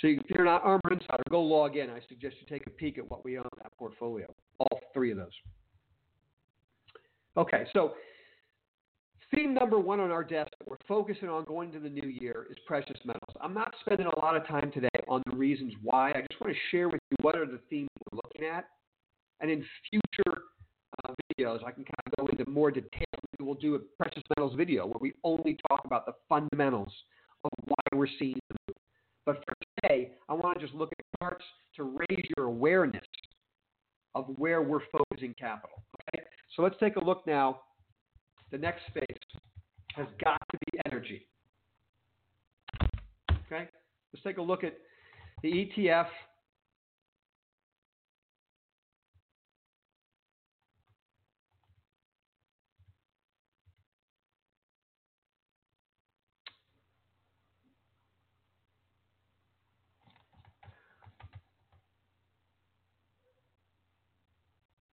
So 0.00 0.08
if 0.08 0.22
you're 0.28 0.44
not 0.44 0.62
Armor 0.64 0.80
Insider, 0.90 1.22
go 1.30 1.42
log 1.42 1.76
in. 1.76 1.90
I 1.90 2.00
suggest 2.08 2.36
you 2.40 2.46
take 2.48 2.66
a 2.66 2.70
peek 2.70 2.98
at 2.98 3.08
what 3.10 3.24
we 3.24 3.38
own 3.38 3.44
in 3.44 3.62
that 3.62 3.76
portfolio. 3.78 4.32
All 4.58 4.80
three 4.92 5.10
of 5.10 5.18
those. 5.18 5.32
Okay, 7.36 7.64
so 7.72 7.94
theme 9.34 9.54
number 9.54 9.78
one 9.78 10.00
on 10.00 10.10
our 10.10 10.24
desk 10.24 10.50
that 10.58 10.68
we're 10.68 10.76
focusing 10.86 11.28
on 11.28 11.44
going 11.44 11.72
to 11.72 11.78
the 11.78 11.88
new 11.88 12.08
year 12.08 12.46
is 12.50 12.56
precious 12.66 12.98
metals. 13.04 13.36
I'm 13.40 13.54
not 13.54 13.74
spending 13.80 14.06
a 14.06 14.18
lot 14.20 14.36
of 14.36 14.46
time 14.46 14.70
today 14.72 14.88
on 15.08 15.22
the 15.30 15.36
reasons 15.36 15.72
why. 15.82 16.10
I 16.10 16.24
just 16.30 16.40
want 16.40 16.52
to 16.52 16.58
share 16.70 16.88
with 16.88 17.00
you 17.10 17.16
what 17.22 17.36
are 17.36 17.46
the 17.46 17.60
themes 17.70 17.88
we're 18.10 18.18
looking 18.24 18.46
at. 18.46 18.66
And 19.40 19.50
in 19.50 19.64
future 19.90 20.42
uh, 21.04 21.14
videos, 21.38 21.64
I 21.64 21.72
can 21.72 21.84
kind 21.84 22.06
of 22.06 22.12
go 22.18 22.26
into 22.26 22.48
more 22.50 22.70
detail. 22.70 23.06
We'll 23.40 23.54
do 23.54 23.74
a 23.74 23.78
precious 24.00 24.22
metals 24.36 24.54
video 24.56 24.86
where 24.86 24.98
we 25.00 25.14
only 25.24 25.58
talk 25.68 25.80
about 25.84 26.06
the 26.06 26.12
fundamentals 26.28 26.92
of 27.44 27.50
why 27.64 27.98
we're 27.98 28.06
seeing 28.18 28.38
the 28.50 28.56
move. 28.68 28.76
But 29.24 29.36
for 29.36 29.54
today, 29.82 30.10
I 30.28 30.34
want 30.34 30.58
to 30.58 30.64
just 30.64 30.74
look 30.74 30.90
at 30.98 31.04
charts 31.18 31.44
to 31.76 31.84
raise 31.84 32.24
your 32.36 32.46
awareness 32.46 33.04
of 34.14 34.26
where 34.36 34.62
we're 34.62 34.82
focusing 34.90 35.34
capital. 35.38 35.82
Okay? 36.08 36.24
So 36.56 36.62
let's 36.62 36.76
take 36.80 36.96
a 36.96 37.04
look 37.04 37.26
now. 37.26 37.60
The 38.50 38.58
next 38.58 38.82
space 38.88 39.18
has 39.94 40.06
got 40.22 40.38
to 40.52 40.58
be 40.66 40.78
energy. 40.86 41.26
Okay? 43.46 43.68
Let's 44.12 44.24
take 44.24 44.38
a 44.38 44.42
look 44.42 44.64
at 44.64 44.74
the 45.42 45.48
ETF. 45.48 46.06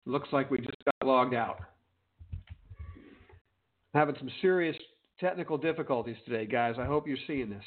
Looks 0.07 0.29
like 0.31 0.49
we 0.49 0.59
just 0.59 0.71
got 0.85 1.05
logged 1.05 1.35
out. 1.35 1.59
Having 3.93 4.15
some 4.19 4.29
serious 4.41 4.75
technical 5.19 5.57
difficulties 5.57 6.15
today, 6.23 6.45
guys. 6.45 6.75
I 6.79 6.85
hope 6.85 7.09
you're 7.09 7.17
seeing 7.27 7.49
this. 7.49 7.63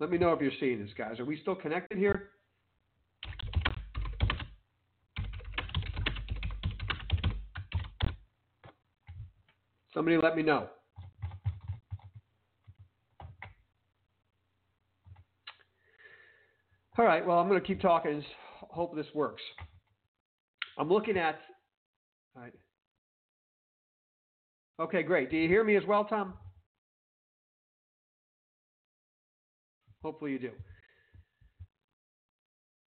Let 0.00 0.10
me 0.10 0.16
know 0.16 0.32
if 0.32 0.40
you're 0.40 0.52
seeing 0.58 0.82
this, 0.82 0.90
guys. 0.96 1.20
Are 1.20 1.26
we 1.26 1.38
still 1.42 1.54
connected 1.54 1.98
here? 1.98 2.30
Somebody 9.92 10.16
let 10.16 10.34
me 10.34 10.42
know. 10.42 10.68
All 16.98 17.04
right, 17.04 17.26
well, 17.26 17.38
I'm 17.38 17.48
going 17.48 17.60
to 17.60 17.66
keep 17.66 17.82
talking. 17.82 18.24
Hope 18.70 18.96
this 18.96 19.06
works. 19.14 19.42
I'm 20.78 20.88
looking 20.88 21.16
at. 21.16 21.38
Right. 22.34 22.52
Okay, 24.78 25.02
great. 25.02 25.30
Do 25.30 25.36
you 25.36 25.48
hear 25.48 25.64
me 25.64 25.76
as 25.76 25.84
well, 25.86 26.04
Tom? 26.04 26.34
Hopefully 30.02 30.32
you 30.32 30.38
do. 30.38 30.50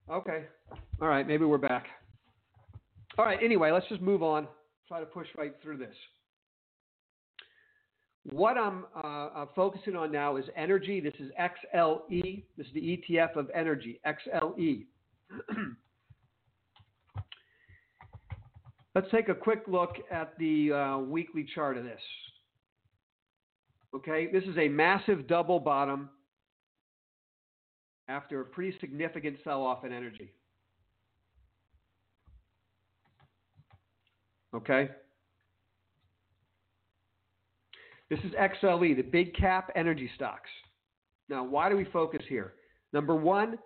Okay. 0.09 0.45
All 1.01 1.07
right, 1.07 1.27
maybe 1.27 1.45
we're 1.45 1.57
back. 1.57 1.85
All 3.17 3.25
right, 3.25 3.39
anyway, 3.41 3.71
let's 3.71 3.87
just 3.89 4.01
move 4.01 4.21
on. 4.21 4.47
Try 4.87 4.99
to 4.99 5.05
push 5.05 5.27
right 5.37 5.53
through 5.63 5.77
this. 5.77 5.95
What 8.31 8.57
I'm 8.57 8.85
uh, 8.95 9.07
uh, 9.07 9.45
focusing 9.55 9.95
on 9.95 10.11
now 10.11 10.35
is 10.35 10.45
energy. 10.55 10.99
This 10.99 11.13
is 11.19 11.31
XLE. 11.39 12.43
This 12.57 12.67
is 12.67 12.73
the 12.73 13.01
ETF 13.09 13.37
of 13.37 13.49
energy, 13.55 13.99
XLE. 14.05 14.85
Let's 18.97 19.11
take 19.11 19.29
a 19.29 19.35
quick 19.35 19.61
look 19.67 19.97
at 20.09 20.35
the 20.39 20.73
uh, 20.73 20.97
weekly 20.97 21.45
chart 21.53 21.77
of 21.77 21.83
this. 21.83 22.01
Okay, 23.95 24.27
this 24.33 24.43
is 24.45 24.57
a 24.57 24.67
massive 24.69 25.27
double 25.27 25.59
bottom 25.59 26.09
after 28.07 28.41
a 28.41 28.45
pretty 28.45 28.75
significant 28.79 29.37
sell 29.43 29.61
off 29.61 29.85
in 29.85 29.93
energy. 29.93 30.31
Okay? 34.55 34.89
This 38.09 38.17
is 38.21 38.31
XLE, 38.31 38.95
the 38.95 39.03
big 39.03 39.35
cap 39.35 39.69
energy 39.75 40.09
stocks. 40.15 40.49
Now, 41.29 41.43
why 41.43 41.69
do 41.69 41.77
we 41.77 41.85
focus 41.85 42.23
here? 42.27 42.53
Number 42.93 43.15
one, 43.15 43.59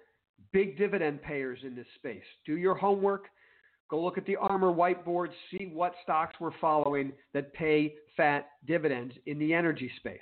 big 0.52 0.78
dividend 0.78 1.22
payers 1.22 1.60
in 1.64 1.74
this 1.74 1.88
space. 1.96 2.20
Do 2.46 2.58
your 2.58 2.76
homework 2.76 3.30
Go 3.92 4.02
look 4.02 4.18
at 4.18 4.26
the 4.26 4.38
Armor 4.38 4.72
whiteboard, 4.72 5.28
see 5.52 5.70
what 5.74 5.94
stocks 6.02 6.38
we're 6.40 6.58
following 6.62 7.12
that 7.34 7.54
pay 7.54 7.94
fat 8.16 8.48
dividends 8.66 9.14
in 9.26 9.38
the 9.38 9.54
energy 9.54 9.92
space. 9.98 10.20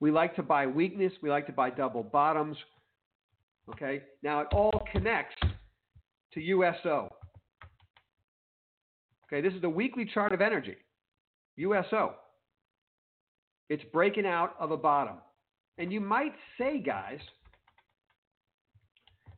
We 0.00 0.10
like 0.10 0.34
to 0.36 0.42
buy 0.42 0.66
weakness, 0.66 1.12
we 1.22 1.28
like 1.28 1.46
to 1.46 1.52
buy 1.52 1.68
double 1.68 2.02
bottoms. 2.02 2.56
Okay? 3.70 4.02
Now 4.22 4.40
it 4.40 4.46
all 4.52 4.86
connects 4.90 5.36
to 6.32 6.40
USO. 6.40 7.10
Okay, 9.26 9.42
this 9.42 9.52
is 9.52 9.60
the 9.60 9.68
weekly 9.68 10.06
chart 10.06 10.32
of 10.32 10.40
energy. 10.40 10.76
USO. 11.56 12.14
It's 13.68 13.84
breaking 13.92 14.26
out 14.26 14.54
of 14.58 14.70
a 14.70 14.78
bottom. 14.78 15.16
And 15.76 15.92
you 15.92 16.00
might 16.00 16.32
say, 16.56 16.78
guys, 16.78 17.20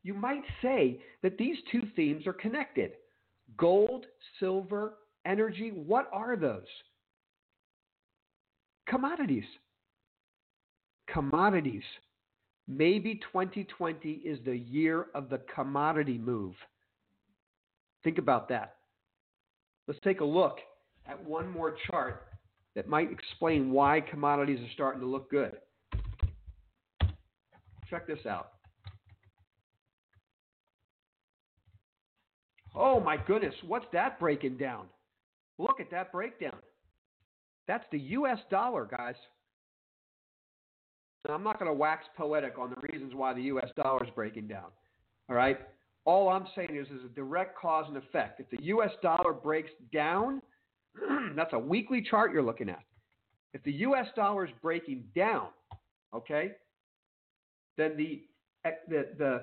you 0.05 0.15
might 0.15 0.45
say 0.63 1.01
that 1.23 1.39
these 1.39 1.57
two 1.73 1.83
themes 1.97 2.27
are 2.27 2.33
connected 2.33 2.93
gold, 3.59 4.07
silver, 4.41 4.95
energy. 5.27 5.71
What 5.71 6.09
are 6.13 6.37
those? 6.37 6.63
Commodities. 8.89 9.45
Commodities. 11.13 11.83
Maybe 12.67 13.21
2020 13.33 14.11
is 14.11 14.39
the 14.45 14.57
year 14.57 15.07
of 15.15 15.29
the 15.29 15.41
commodity 15.55 16.19
move. 16.19 16.55
Think 18.03 18.19
about 18.19 18.49
that. 18.49 18.77
Let's 19.87 20.01
take 20.03 20.21
a 20.21 20.25
look 20.25 20.59
at 21.07 21.23
one 21.23 21.51
more 21.51 21.77
chart 21.91 22.29
that 22.75 22.89
might 22.89 23.13
explain 23.13 23.71
why 23.71 24.01
commodities 24.01 24.61
are 24.61 24.73
starting 24.73 25.01
to 25.01 25.07
look 25.07 25.31
good. 25.31 25.59
Check 27.91 28.07
this 28.07 28.25
out. 28.27 28.53
Oh 32.75 33.01
my 33.01 33.17
goodness, 33.17 33.55
what's 33.67 33.87
that 33.93 34.19
breaking 34.19 34.57
down? 34.57 34.87
Look 35.59 35.81
at 35.81 35.91
that 35.91 36.11
breakdown. 36.11 36.57
That's 37.69 37.85
the 37.93 37.99
US 37.99 38.39
dollar, 38.51 38.85
guys. 38.85 39.15
Now, 41.27 41.35
I'm 41.35 41.45
not 41.45 41.59
going 41.59 41.71
to 41.71 41.75
wax 41.75 42.05
poetic 42.17 42.59
on 42.59 42.71
the 42.71 42.93
reasons 42.93 43.15
why 43.15 43.33
the 43.33 43.43
US 43.43 43.69
dollar 43.77 44.05
is 44.05 44.11
breaking 44.15 44.49
down. 44.49 44.67
All 45.31 45.37
right? 45.37 45.59
All 46.05 46.29
I'm 46.29 46.47
saying 46.55 46.77
is 46.77 46.87
there's 46.91 47.05
a 47.05 47.15
direct 47.15 47.57
cause 47.57 47.87
and 47.89 47.97
effect. 47.97 48.41
If 48.41 48.51
the 48.51 48.63
US 48.67 48.91
dollar 49.03 49.33
breaks 49.33 49.71
down, 49.93 50.43
that's 51.37 51.53
a 51.53 51.59
weekly 51.59 52.03
chart 52.03 52.33
you're 52.33 52.43
looking 52.43 52.69
at. 52.69 52.83
If 53.55 53.63
the 53.63 53.73
US 53.73 54.07
dollar 54.17 54.45
is 54.45 54.51
breaking 54.61 55.05
down, 55.15 55.49
okay, 56.15 56.53
then 57.79 57.97
the, 57.97 58.23
eh, 58.65 58.73
the, 58.89 59.09
the 59.17 59.43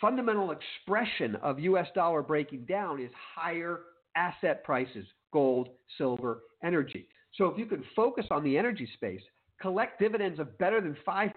fundamental 0.00 0.52
expression 0.52 1.36
of 1.36 1.58
US 1.58 1.88
dollar 1.94 2.22
breaking 2.22 2.64
down 2.66 3.00
is 3.00 3.10
higher 3.34 3.80
asset 4.16 4.64
prices, 4.64 5.06
gold, 5.32 5.68
silver, 5.98 6.42
energy. 6.64 7.08
So 7.34 7.46
if 7.46 7.58
you 7.58 7.66
can 7.66 7.84
focus 7.96 8.26
on 8.30 8.44
the 8.44 8.56
energy 8.56 8.88
space, 8.94 9.22
collect 9.60 9.98
dividends 9.98 10.38
of 10.38 10.56
better 10.58 10.80
than 10.80 10.96
5%, 11.06 11.32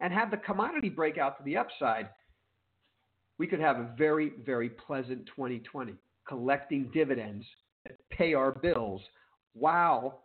and 0.00 0.12
have 0.12 0.30
the 0.30 0.36
commodity 0.38 0.88
break 0.88 1.16
out 1.16 1.38
to 1.38 1.44
the 1.44 1.56
upside, 1.56 2.08
we 3.38 3.46
could 3.46 3.60
have 3.60 3.76
a 3.76 3.94
very, 3.96 4.32
very 4.44 4.68
pleasant 4.68 5.26
2020, 5.26 5.94
collecting 6.26 6.90
dividends 6.92 7.46
that 7.84 7.96
pay 8.10 8.34
our 8.34 8.52
bills 8.52 9.00
while 9.54 10.24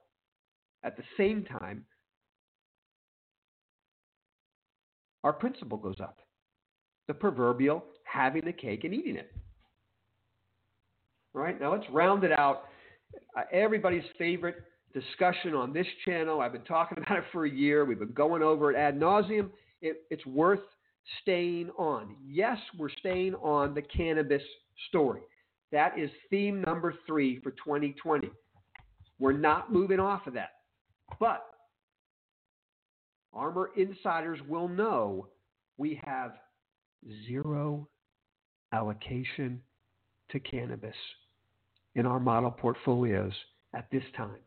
at 0.83 0.97
the 0.97 1.03
same 1.15 1.43
time 1.43 1.85
our 5.23 5.33
principal 5.33 5.77
goes 5.77 5.99
up. 6.01 6.19
The 7.07 7.13
proverbial 7.13 7.83
having 8.03 8.45
the 8.45 8.53
cake 8.53 8.83
and 8.83 8.93
eating 8.93 9.15
it. 9.15 9.31
All 11.35 11.41
right, 11.41 11.59
now 11.59 11.71
let's 11.71 11.89
round 11.91 12.23
it 12.23 12.31
out. 12.31 12.63
Uh, 13.37 13.43
everybody's 13.51 14.03
favorite 14.17 14.55
discussion 14.93 15.53
on 15.53 15.73
this 15.73 15.87
channel. 16.05 16.41
I've 16.41 16.51
been 16.51 16.63
talking 16.63 16.97
about 17.05 17.19
it 17.19 17.23
for 17.31 17.45
a 17.45 17.49
year. 17.49 17.85
We've 17.85 17.99
been 17.99 18.13
going 18.13 18.41
over 18.41 18.71
it 18.71 18.77
ad 18.77 18.99
nauseum. 18.99 19.49
It, 19.81 20.03
it's 20.09 20.25
worth 20.25 20.61
staying 21.21 21.69
on. 21.77 22.15
Yes, 22.27 22.57
we're 22.77 22.89
staying 22.99 23.35
on 23.35 23.73
the 23.73 23.81
cannabis 23.81 24.41
story. 24.89 25.21
That 25.71 25.97
is 25.97 26.09
theme 26.29 26.61
number 26.61 26.93
three 27.05 27.39
for 27.41 27.51
2020. 27.51 28.29
We're 29.19 29.33
not 29.33 29.71
moving 29.71 29.99
off 29.99 30.27
of 30.27 30.33
that. 30.33 30.51
But 31.19 31.45
ARMOUR 33.33 33.71
insiders 33.77 34.39
will 34.47 34.67
know 34.67 35.27
we 35.77 35.99
have 36.03 36.33
zero 37.27 37.87
allocation 38.73 39.61
to 40.29 40.39
cannabis 40.39 40.95
in 41.95 42.05
our 42.05 42.19
model 42.19 42.51
portfolios 42.51 43.33
at 43.73 43.89
this 43.91 44.03
time. 44.15 44.39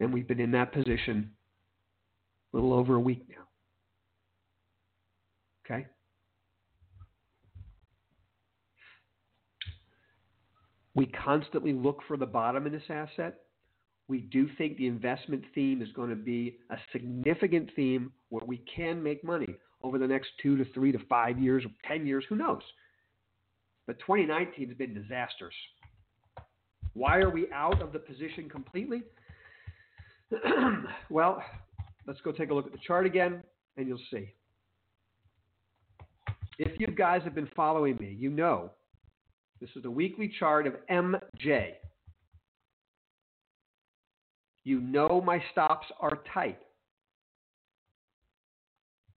And 0.00 0.12
we've 0.12 0.28
been 0.28 0.40
in 0.40 0.52
that 0.52 0.72
position 0.72 1.30
a 2.52 2.56
little 2.56 2.72
over 2.72 2.94
a 2.94 3.00
week 3.00 3.26
now. 3.28 3.44
Okay? 5.64 5.86
We 10.94 11.06
constantly 11.06 11.72
look 11.72 12.00
for 12.08 12.16
the 12.16 12.26
bottom 12.26 12.66
in 12.66 12.72
this 12.72 12.82
asset. 12.88 13.40
We 14.08 14.20
do 14.20 14.48
think 14.56 14.76
the 14.76 14.86
investment 14.86 15.44
theme 15.54 15.82
is 15.82 15.88
going 15.92 16.10
to 16.10 16.16
be 16.16 16.58
a 16.70 16.76
significant 16.92 17.70
theme 17.74 18.12
where 18.28 18.44
we 18.46 18.62
can 18.74 19.02
make 19.02 19.24
money 19.24 19.56
over 19.86 19.98
the 19.98 20.06
next 20.06 20.30
two 20.42 20.56
to 20.56 20.64
three 20.72 20.90
to 20.90 20.98
five 21.08 21.38
years 21.38 21.64
or 21.64 21.70
10 21.86 22.06
years, 22.06 22.24
who 22.28 22.34
knows? 22.34 22.62
But 23.86 23.98
2019 24.00 24.68
has 24.68 24.76
been 24.76 24.94
disastrous. 24.94 25.54
Why 26.92 27.18
are 27.18 27.30
we 27.30 27.46
out 27.52 27.80
of 27.80 27.92
the 27.92 27.98
position 27.98 28.48
completely? 28.48 29.02
well, 31.10 31.42
let's 32.06 32.20
go 32.22 32.32
take 32.32 32.50
a 32.50 32.54
look 32.54 32.66
at 32.66 32.72
the 32.72 32.80
chart 32.84 33.06
again 33.06 33.42
and 33.76 33.86
you'll 33.86 34.00
see. 34.10 34.32
If 36.58 36.80
you 36.80 36.88
guys 36.88 37.22
have 37.22 37.34
been 37.34 37.48
following 37.54 37.96
me, 37.98 38.16
you 38.18 38.30
know 38.30 38.70
this 39.60 39.70
is 39.76 39.82
the 39.82 39.90
weekly 39.90 40.32
chart 40.38 40.66
of 40.66 40.74
MJ. 40.90 41.74
You 44.64 44.80
know 44.80 45.22
my 45.24 45.40
stops 45.52 45.86
are 46.00 46.18
tight. 46.34 46.58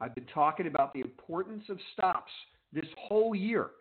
I've 0.02 0.16
been 0.16 0.28
talking 0.34 0.68
about 0.68 0.94
the 0.94 1.02
importance 1.02 1.64
of 1.70 1.78
stops 1.94 2.32
this 2.72 2.86
whole 2.98 3.36
year. 3.36 3.72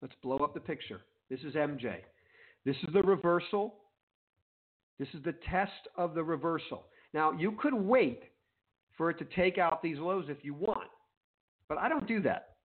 Let's 0.00 0.14
blow 0.22 0.38
up 0.38 0.52
the 0.52 0.60
picture. 0.60 1.00
This 1.30 1.40
is 1.40 1.54
MJ. 1.54 1.98
This 2.64 2.76
is 2.86 2.92
the 2.92 3.02
reversal. 3.02 3.74
This 4.98 5.08
is 5.14 5.22
the 5.24 5.34
test 5.50 5.88
of 5.96 6.14
the 6.14 6.22
reversal. 6.22 6.84
Now, 7.14 7.32
you 7.32 7.52
could 7.52 7.74
wait 7.74 8.24
for 8.96 9.10
it 9.10 9.18
to 9.18 9.24
take 9.36 9.58
out 9.58 9.82
these 9.82 9.98
lows 9.98 10.26
if 10.28 10.38
you 10.44 10.54
want, 10.54 10.90
but 11.68 11.78
I 11.78 11.88
don't 11.88 12.06
do 12.06 12.20
that. 12.22 12.56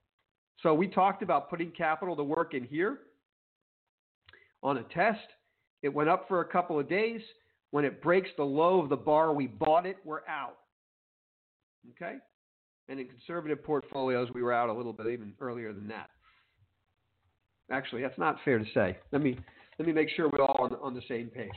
So 0.64 0.74
we 0.74 0.88
talked 0.88 1.22
about 1.22 1.50
putting 1.50 1.72
capital 1.72 2.16
to 2.16 2.24
work 2.24 2.54
in 2.54 2.64
here 2.64 3.00
on 4.64 4.78
a 4.78 4.84
test. 4.84 5.28
It 5.84 5.94
went 5.94 6.10
up 6.10 6.28
for 6.28 6.42
a 6.42 6.46
couple 6.46 6.80
of 6.80 6.90
days. 6.90 7.22
When 7.72 7.86
it 7.86 8.02
breaks 8.02 8.30
the 8.38 8.44
low 8.44 8.82
of 8.82 8.90
the 8.90 8.96
bar 8.96 9.34
we 9.34 9.48
bought 9.48 9.86
it, 9.86 9.98
we're 10.06 10.26
out. 10.28 10.58
Okay? 11.92 12.16
And 12.90 13.00
in 13.00 13.08
conservative 13.08 13.64
portfolios, 13.64 14.30
we 14.34 14.42
were 14.42 14.54
out 14.54 14.70
a 14.70 14.74
little 14.74 14.94
bit 14.94 15.08
even 15.08 15.34
earlier 15.40 15.74
than 15.74 15.88
that. 15.90 16.10
Actually, 17.70 18.02
that's 18.02 18.18
not 18.18 18.38
fair 18.46 18.60
to 18.60 18.66
say. 18.74 18.98
Let 19.12 19.22
me 19.22 19.38
let 19.78 19.88
me 19.88 19.94
make 19.94 20.10
sure 20.10 20.30
we're 20.30 20.44
all 20.44 20.64
on, 20.64 20.76
on 20.82 20.94
the 20.94 21.02
same 21.08 21.28
page. 21.28 21.52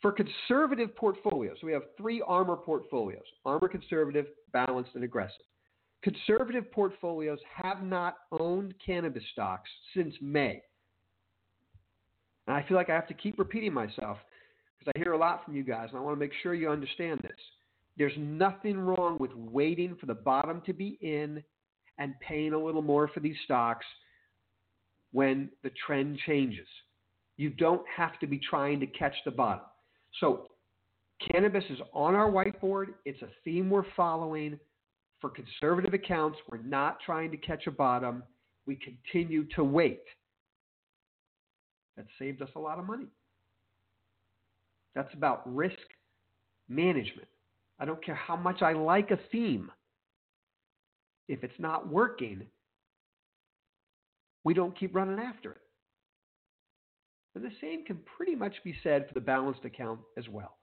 For 0.00 0.12
conservative 0.12 0.94
portfolios, 0.96 1.56
so 1.60 1.66
we 1.66 1.72
have 1.72 1.82
three 1.96 2.22
ARMOUR 2.26 2.56
portfolios 2.56 3.24
ARMOUR 3.44 3.68
conservative, 3.68 4.26
balanced, 4.52 4.92
and 4.94 5.04
aggressive. 5.04 5.44
Conservative 6.02 6.70
portfolios 6.70 7.38
have 7.54 7.82
not 7.82 8.16
owned 8.32 8.74
cannabis 8.84 9.24
stocks 9.32 9.68
since 9.94 10.14
May. 10.20 10.62
And 12.46 12.56
I 12.56 12.62
feel 12.66 12.76
like 12.76 12.88
I 12.88 12.94
have 12.94 13.08
to 13.08 13.14
keep 13.14 13.38
repeating 13.38 13.74
myself 13.74 14.18
because 14.78 14.92
I 14.94 14.98
hear 14.98 15.12
a 15.12 15.18
lot 15.18 15.44
from 15.44 15.56
you 15.56 15.64
guys, 15.64 15.88
and 15.90 15.98
I 15.98 16.02
want 16.02 16.16
to 16.16 16.20
make 16.20 16.32
sure 16.42 16.54
you 16.54 16.70
understand 16.70 17.20
this. 17.22 17.38
There's 17.96 18.12
nothing 18.16 18.78
wrong 18.78 19.16
with 19.18 19.32
waiting 19.34 19.96
for 19.98 20.06
the 20.06 20.14
bottom 20.14 20.62
to 20.66 20.72
be 20.72 20.98
in 21.00 21.42
and 21.98 22.14
paying 22.20 22.52
a 22.52 22.58
little 22.58 22.82
more 22.82 23.08
for 23.08 23.20
these 23.20 23.36
stocks 23.44 23.84
when 25.12 25.50
the 25.64 25.70
trend 25.84 26.18
changes. 26.26 26.66
You 27.36 27.50
don't 27.50 27.82
have 27.94 28.18
to 28.20 28.26
be 28.26 28.38
trying 28.38 28.78
to 28.80 28.86
catch 28.86 29.14
the 29.24 29.30
bottom. 29.30 29.64
So, 30.20 30.46
cannabis 31.32 31.64
is 31.70 31.78
on 31.92 32.14
our 32.14 32.30
whiteboard. 32.30 32.94
It's 33.04 33.20
a 33.22 33.28
theme 33.44 33.70
we're 33.70 33.84
following. 33.96 34.58
For 35.20 35.30
conservative 35.30 35.94
accounts, 35.94 36.38
we're 36.48 36.62
not 36.62 36.98
trying 37.04 37.32
to 37.32 37.36
catch 37.36 37.66
a 37.66 37.72
bottom. 37.72 38.22
We 38.66 38.76
continue 38.76 39.44
to 39.56 39.64
wait. 39.64 40.02
That 41.96 42.06
saved 42.18 42.42
us 42.42 42.50
a 42.54 42.60
lot 42.60 42.78
of 42.78 42.86
money. 42.86 43.06
That's 44.98 45.14
about 45.14 45.54
risk 45.54 45.78
management. 46.68 47.28
I 47.78 47.84
don't 47.84 48.04
care 48.04 48.16
how 48.16 48.34
much 48.34 48.62
I 48.62 48.72
like 48.72 49.12
a 49.12 49.20
theme. 49.30 49.70
If 51.28 51.44
it's 51.44 51.60
not 51.60 51.86
working, 51.86 52.42
we 54.42 54.54
don't 54.54 54.76
keep 54.76 54.96
running 54.96 55.20
after 55.20 55.52
it. 55.52 55.60
And 57.36 57.44
the 57.44 57.52
same 57.60 57.84
can 57.84 58.00
pretty 58.16 58.34
much 58.34 58.54
be 58.64 58.74
said 58.82 59.06
for 59.06 59.14
the 59.14 59.20
balanced 59.20 59.64
account 59.64 60.00
as 60.18 60.28
well. 60.28 60.56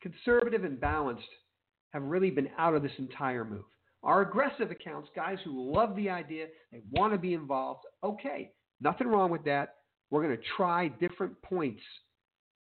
Conservative 0.00 0.62
and 0.62 0.80
balanced 0.80 1.26
have 1.94 2.04
really 2.04 2.30
been 2.30 2.50
out 2.58 2.76
of 2.76 2.84
this 2.84 2.92
entire 2.96 3.44
move. 3.44 3.64
Our 4.04 4.22
aggressive 4.22 4.70
accounts, 4.70 5.08
guys 5.16 5.38
who 5.44 5.74
love 5.74 5.96
the 5.96 6.10
idea, 6.10 6.46
they 6.70 6.82
want 6.92 7.12
to 7.12 7.18
be 7.18 7.34
involved, 7.34 7.80
okay, 8.04 8.52
nothing 8.80 9.08
wrong 9.08 9.32
with 9.32 9.42
that. 9.46 9.74
We're 10.12 10.22
going 10.22 10.36
to 10.36 10.42
try 10.56 10.86
different 10.86 11.42
points 11.42 11.82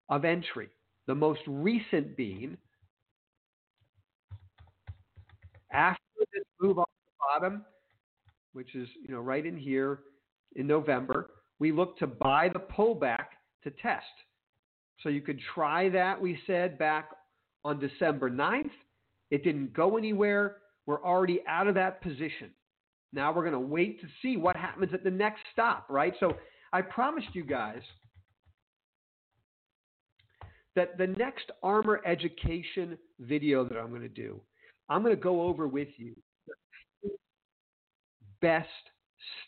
of 0.10 0.26
entry. 0.26 0.70
The 1.08 1.16
most 1.16 1.42
recent 1.48 2.16
being 2.18 2.58
after 5.72 6.00
this 6.34 6.44
move 6.62 6.80
off 6.80 6.90
the 7.06 7.40
bottom, 7.40 7.66
which 8.54 8.76
is 8.76 8.88
you 9.02 9.14
know 9.14 9.22
right 9.22 9.46
in 9.46 9.58
here 9.58 10.00
in 10.56 10.68
November, 10.68 11.32
we 11.60 11.72
look 11.72 11.98
to 12.00 12.08
buy 12.08 12.50
the 12.50 12.60
pullback 12.60 13.26
to 13.64 13.72
test. 13.72 14.06
So 15.04 15.10
you 15.10 15.22
could 15.22 15.40
try 15.54 15.90
that, 15.90 16.20
we 16.20 16.40
said 16.48 16.78
back 16.78 17.10
on 17.64 17.80
December 17.80 18.30
9th. 18.30 18.72
It 19.32 19.44
didn't 19.44 19.74
go 19.74 19.98
anywhere. 19.98 20.58
We're 20.86 21.04
already 21.04 21.42
out 21.48 21.68
of 21.68 21.76
that 21.76 22.02
position. 22.02 22.52
Now 23.12 23.34
we're 23.34 23.42
going 23.42 23.54
to 23.54 23.60
wait 23.60 24.00
to 24.02 24.08
see 24.22 24.38
what 24.38 24.56
happens 24.56 24.94
at 24.94 25.04
the 25.04 25.12
next 25.12 25.42
stop, 25.52 25.88
right? 25.90 26.14
So 26.20 26.36
I 26.74 26.82
promised 26.82 27.30
you 27.34 27.44
guys 27.44 27.82
that 30.76 30.98
the 30.98 31.08
next 31.08 31.52
ARMOUR 31.64 32.02
education 32.06 32.98
video 33.20 33.64
that 33.66 33.78
I'm 33.78 33.90
going 33.90 34.02
to 34.02 34.10
do, 34.10 34.40
I'm 34.90 35.02
going 35.02 35.16
to 35.16 35.22
go 35.22 35.44
over 35.44 35.68
with 35.68 35.88
you 35.98 36.16
the 37.02 37.12
best 38.42 38.68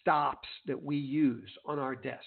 stops 0.01 0.47
that 0.65 0.81
we 0.81 0.97
use 0.97 1.49
on 1.65 1.79
our 1.79 1.95
desk. 1.95 2.23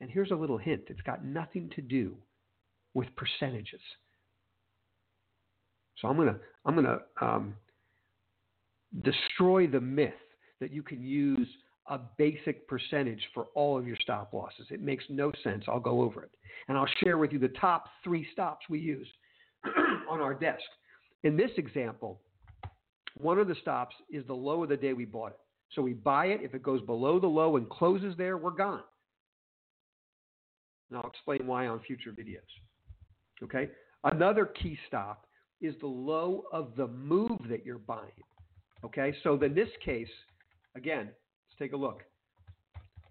And 0.00 0.10
here's 0.10 0.30
a 0.30 0.36
little 0.36 0.58
hint 0.58 0.82
it's 0.88 1.00
got 1.02 1.24
nothing 1.24 1.70
to 1.74 1.82
do 1.82 2.16
with 2.94 3.08
percentages. 3.16 3.80
So 6.00 6.08
I'm 6.08 6.16
going 6.16 6.28
to 6.28 6.36
I'm 6.64 6.74
going 6.74 6.86
to 6.86 7.00
um, 7.20 7.54
destroy 9.02 9.66
the 9.66 9.80
myth 9.80 10.12
that 10.60 10.72
you 10.72 10.82
can 10.82 11.02
use 11.02 11.48
a 11.88 12.00
basic 12.16 12.68
percentage 12.68 13.22
for 13.34 13.46
all 13.54 13.78
of 13.78 13.86
your 13.86 13.96
stop 14.02 14.32
losses. 14.32 14.66
It 14.70 14.82
makes 14.82 15.04
no 15.08 15.32
sense. 15.42 15.64
I'll 15.68 15.80
go 15.80 16.02
over 16.02 16.22
it. 16.22 16.30
And 16.68 16.76
I'll 16.76 16.88
share 17.02 17.18
with 17.18 17.32
you 17.32 17.38
the 17.38 17.48
top 17.48 17.86
three 18.04 18.26
stops 18.32 18.66
we 18.68 18.78
use. 18.78 19.08
on 20.10 20.20
our 20.20 20.34
desk. 20.34 20.62
In 21.24 21.36
this 21.36 21.50
example, 21.56 22.20
one 23.16 23.38
of 23.38 23.48
the 23.48 23.56
stops 23.60 23.94
is 24.10 24.26
the 24.26 24.34
low 24.34 24.62
of 24.62 24.68
the 24.68 24.76
day 24.76 24.92
we 24.92 25.04
bought 25.04 25.32
it. 25.32 25.38
So 25.74 25.82
we 25.82 25.92
buy 25.92 26.26
it. 26.26 26.40
If 26.42 26.54
it 26.54 26.62
goes 26.62 26.80
below 26.82 27.20
the 27.20 27.26
low 27.26 27.56
and 27.56 27.68
closes 27.68 28.14
there, 28.16 28.38
we're 28.38 28.50
gone. 28.50 28.82
And 30.90 30.98
I'll 30.98 31.10
explain 31.10 31.46
why 31.46 31.66
on 31.66 31.80
future 31.80 32.10
videos. 32.10 32.38
Okay? 33.42 33.68
Another 34.04 34.46
key 34.46 34.78
stop 34.86 35.26
is 35.60 35.74
the 35.80 35.86
low 35.86 36.44
of 36.52 36.72
the 36.76 36.86
move 36.86 37.38
that 37.50 37.66
you're 37.66 37.78
buying. 37.78 38.10
Okay? 38.84 39.14
So 39.22 39.38
in 39.42 39.54
this 39.54 39.68
case, 39.84 40.08
again, 40.74 41.10
take 41.58 41.72
a 41.72 41.76
look. 41.76 42.02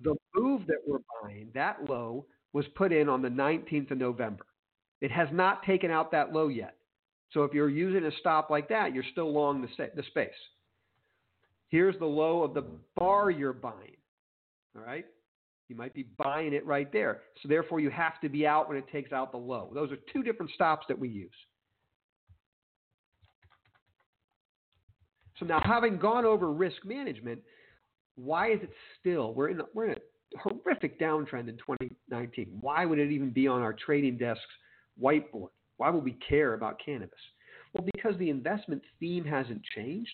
The 0.04 0.16
move 0.36 0.68
that 0.68 0.78
we're 0.88 1.00
buying, 1.22 1.50
that 1.54 1.90
low, 1.90 2.26
was 2.54 2.66
put 2.76 2.92
in 2.92 3.10
on 3.10 3.22
the 3.22 3.30
19th 3.30 3.92
of 3.92 3.98
November. 3.98 4.46
It 5.02 5.12
has 5.12 5.28
not 5.32 5.64
taken 5.64 5.92
out 5.92 6.12
that 6.12 6.34
low 6.34 6.48
yet. 6.48 6.76
So 7.32 7.44
if 7.44 7.54
you're 7.54 7.70
using 7.70 8.06
a 8.06 8.12
stop 8.20 8.50
like 8.50 8.70
that, 8.70 8.94
you're 8.94 9.04
still 9.12 9.32
long 9.32 9.62
the, 9.62 9.90
the 9.96 10.04
space. 10.04 10.30
Here's 11.70 11.98
the 12.00 12.06
low 12.06 12.44
of 12.44 12.54
the 12.54 12.64
bar 12.96 13.30
you're 13.30 13.54
buying. 13.54 13.98
All 14.76 14.84
right? 14.84 15.06
You 15.68 15.76
might 15.76 15.94
be 15.94 16.08
buying 16.18 16.54
it 16.54 16.66
right 16.66 16.92
there. 16.94 17.22
So 17.42 17.50
therefore, 17.50 17.82
you 17.82 17.90
have 17.90 18.22
to 18.22 18.30
be 18.30 18.48
out 18.48 18.70
when 18.70 18.78
it 18.78 18.86
takes 18.92 19.12
out 19.12 19.32
the 19.32 19.38
low. 19.38 19.70
Those 19.74 19.92
are 19.92 19.98
two 20.14 20.24
different 20.24 20.52
stops 20.52 20.86
that 20.88 20.98
we 20.98 21.10
use. 21.10 21.30
So 25.38 25.46
now, 25.46 25.62
having 25.64 25.98
gone 25.98 26.26
over 26.26 26.52
risk 26.52 26.78
management, 26.86 27.42
why 28.18 28.52
is 28.52 28.60
it 28.62 28.72
still 29.00 29.34
we're 29.34 29.50
in 29.50 29.62
we're 29.74 29.92
in 29.92 29.92
a 29.92 30.40
horrific 30.40 31.00
downtrend 31.00 31.48
in 31.48 31.58
2019? 31.58 32.58
Why 32.60 32.86
would 32.86 33.00
it 33.00 33.12
even 33.12 33.30
be 33.30 33.48
on 33.48 33.62
our 33.62 33.74
trading 33.74 34.18
desk's 34.18 34.42
whiteboard? 35.02 35.50
Why 35.78 35.90
would 35.90 36.04
we 36.04 36.18
care 36.28 36.56
about 36.56 36.82
cannabis? 36.84 37.20
Well, 37.74 37.88
because 37.94 38.18
the 38.18 38.30
investment 38.30 38.82
theme 39.00 39.24
hasn't 39.24 39.62
changed. 39.76 40.14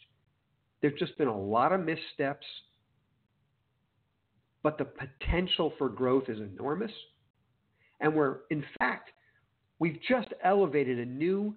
There's 0.82 1.00
just 1.00 1.18
been 1.18 1.30
a 1.30 1.38
lot 1.38 1.72
of 1.72 1.80
missteps, 1.80 2.46
but 4.62 4.78
the 4.78 4.86
potential 4.86 5.74
for 5.78 5.88
growth 5.88 6.26
is 6.28 6.40
enormous. 6.40 6.92
And 8.02 8.14
we're, 8.14 8.40
in 8.50 8.66
fact, 8.78 9.12
we've 9.80 10.00
just 10.08 10.28
elevated 10.44 11.00
a 11.00 11.06
new 11.06 11.56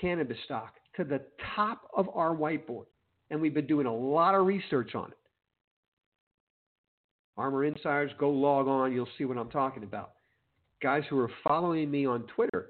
cannabis 0.00 0.38
stock 0.46 0.74
to 0.96 1.04
the 1.04 1.20
top 1.54 1.90
of 1.94 2.08
our 2.14 2.34
whiteboard. 2.34 2.86
And 3.30 3.40
we've 3.40 3.52
been 3.52 3.66
doing 3.66 3.86
a 3.86 3.94
lot 3.94 4.34
of 4.34 4.46
research 4.46 4.94
on 4.94 5.10
it. 5.10 5.18
ARMOR 7.36 7.64
Insiders, 7.64 8.12
go 8.18 8.30
log 8.30 8.68
on. 8.68 8.92
You'll 8.92 9.08
see 9.16 9.24
what 9.24 9.38
I'm 9.38 9.50
talking 9.50 9.84
about. 9.84 10.12
Guys 10.82 11.02
who 11.08 11.18
are 11.18 11.30
following 11.44 11.90
me 11.90 12.06
on 12.06 12.24
Twitter 12.34 12.68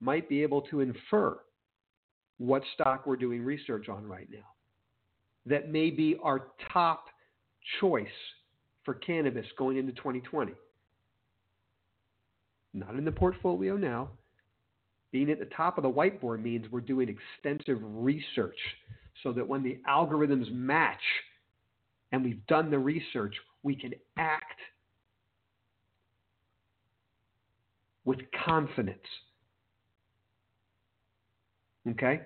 might 0.00 0.28
be 0.28 0.42
able 0.42 0.62
to 0.62 0.80
infer 0.80 1.38
what 2.38 2.62
stock 2.74 3.06
we're 3.06 3.16
doing 3.16 3.44
research 3.44 3.88
on 3.88 4.06
right 4.06 4.28
now. 4.30 4.46
That 5.46 5.70
may 5.70 5.90
be 5.90 6.16
our 6.22 6.48
top 6.72 7.06
choice 7.80 8.06
for 8.84 8.94
cannabis 8.94 9.46
going 9.56 9.76
into 9.76 9.92
2020. 9.92 10.52
Not 12.74 12.94
in 12.94 13.04
the 13.04 13.12
portfolio 13.12 13.76
now. 13.76 14.10
Being 15.10 15.30
at 15.30 15.38
the 15.38 15.46
top 15.46 15.78
of 15.78 15.82
the 15.82 15.90
whiteboard 15.90 16.42
means 16.42 16.66
we're 16.70 16.80
doing 16.80 17.08
extensive 17.08 17.78
research 17.82 18.58
so 19.22 19.32
that 19.32 19.46
when 19.46 19.62
the 19.62 19.78
algorithms 19.88 20.50
match 20.52 21.00
and 22.12 22.22
we've 22.22 22.46
done 22.46 22.70
the 22.70 22.78
research, 22.78 23.34
we 23.68 23.76
can 23.76 23.92
act 24.16 24.58
with 28.06 28.18
confidence. 28.46 28.96
Okay? 31.90 32.22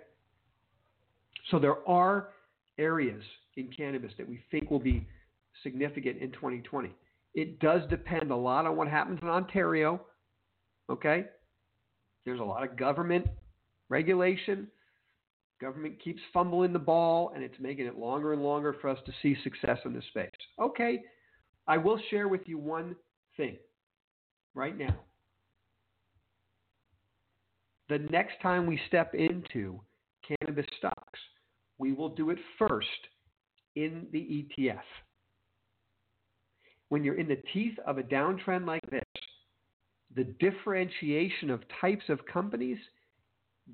So 1.50 1.59
there 1.59 1.85
are 1.88 2.28
areas 2.78 3.24
in 3.57 3.70
cannabis 3.76 4.12
that 4.18 4.28
we 4.28 4.38
think 4.52 4.70
will 4.70 4.78
be 4.78 5.05
significant 5.64 6.22
in 6.22 6.31
2020. 6.31 6.94
It 7.35 7.59
does 7.59 7.83
depend 7.90 8.31
a 8.31 8.37
lot 8.37 8.64
on 8.64 8.76
what 8.76 8.87
happens 8.87 9.18
in 9.20 9.28
Ontario. 9.28 10.00
Okay? 10.88 11.24
There's 12.24 12.38
a 12.38 12.44
lot 12.44 12.62
of 12.62 12.76
government 12.76 13.26
regulation. 13.88 14.68
Government 15.61 15.96
keeps 16.05 16.22
fumbling 16.33 16.72
the 16.72 16.78
ball, 16.78 17.33
and 17.35 17.42
it's 17.42 17.59
making 17.59 17.87
it 17.87 17.98
longer 17.98 18.33
and 18.33 18.44
longer 18.44 18.76
for 18.81 18.90
us 18.90 18.98
to 19.07 19.12
see 19.22 19.37
success 19.42 19.78
in 19.85 19.92
this 19.92 20.05
space. 20.11 20.31
Okay, 20.61 21.02
I 21.66 21.79
will 21.79 22.01
share 22.11 22.29
with 22.29 22.42
you 22.46 22.59
one 22.59 22.96
thing 23.37 23.57
right 24.55 24.77
now. 24.77 24.96
The 27.88 27.98
next 28.11 28.40
time 28.42 28.66
we 28.66 28.81
step 28.88 29.14
into 29.14 29.81
cannabis 30.27 30.66
stocks, 30.79 31.18
we 31.79 31.92
will 31.92 32.09
do 32.09 32.31
it 32.31 32.38
first 32.59 32.87
in 33.77 34.07
the 34.12 34.46
ETF. 34.59 34.83
When 36.88 37.05
you're 37.05 37.18
in 37.18 37.29
the 37.29 37.42
teeth 37.53 37.79
of 37.87 37.98
a 37.98 38.03
downtrend 38.03 38.66
like 38.66 38.88
this, 38.90 39.03
the 40.14 40.25
differentiation 40.40 41.51
of 41.51 41.62
types 41.81 42.05
of 42.09 42.25
companies 42.27 42.79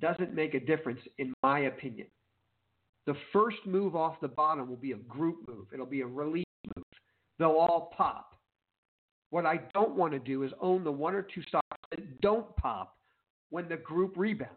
doesn't 0.00 0.34
make 0.34 0.54
a 0.54 0.60
difference, 0.60 1.00
in 1.18 1.32
my 1.42 1.60
opinion. 1.60 2.06
The 3.06 3.16
first 3.32 3.58
move 3.66 3.96
off 3.96 4.20
the 4.20 4.28
bottom 4.28 4.68
will 4.68 4.76
be 4.76 4.92
a 4.92 4.96
group 4.96 5.36
move, 5.48 5.66
it'll 5.72 5.86
be 5.86 6.02
a 6.02 6.06
release. 6.06 6.44
They'll 7.38 7.50
all 7.50 7.92
pop. 7.96 8.34
What 9.30 9.46
I 9.46 9.60
don't 9.74 9.94
want 9.94 10.12
to 10.12 10.18
do 10.18 10.42
is 10.42 10.52
own 10.60 10.84
the 10.84 10.92
one 10.92 11.14
or 11.14 11.22
two 11.22 11.42
stocks 11.42 11.66
that 11.90 12.20
don't 12.20 12.54
pop 12.56 12.96
when 13.50 13.68
the 13.68 13.76
group 13.76 14.14
rebounds. 14.16 14.54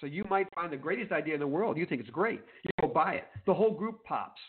So 0.00 0.06
you 0.06 0.24
might 0.30 0.46
find 0.54 0.72
the 0.72 0.76
greatest 0.76 1.10
idea 1.10 1.34
in 1.34 1.40
the 1.40 1.46
world. 1.46 1.76
You 1.76 1.86
think 1.86 2.00
it's 2.00 2.10
great. 2.10 2.40
You 2.64 2.70
go 2.80 2.88
buy 2.88 3.14
it. 3.14 3.24
The 3.46 3.54
whole 3.54 3.72
group 3.72 4.04
pops. 4.04 4.40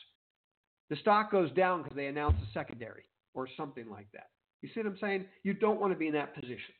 The 0.89 0.95
stock 0.97 1.31
goes 1.31 1.51
down 1.51 1.83
because 1.83 1.95
they 1.95 2.07
announce 2.07 2.35
a 2.41 2.51
secondary 2.53 3.03
or 3.33 3.47
something 3.57 3.89
like 3.89 4.07
that. 4.13 4.27
You 4.61 4.69
see 4.73 4.81
what 4.81 4.87
I'm 4.87 4.97
saying? 4.99 5.25
You 5.43 5.53
don't 5.53 5.79
want 5.79 5.93
to 5.93 5.97
be 5.97 6.07
in 6.07 6.13
that 6.13 6.35
position. 6.35 6.73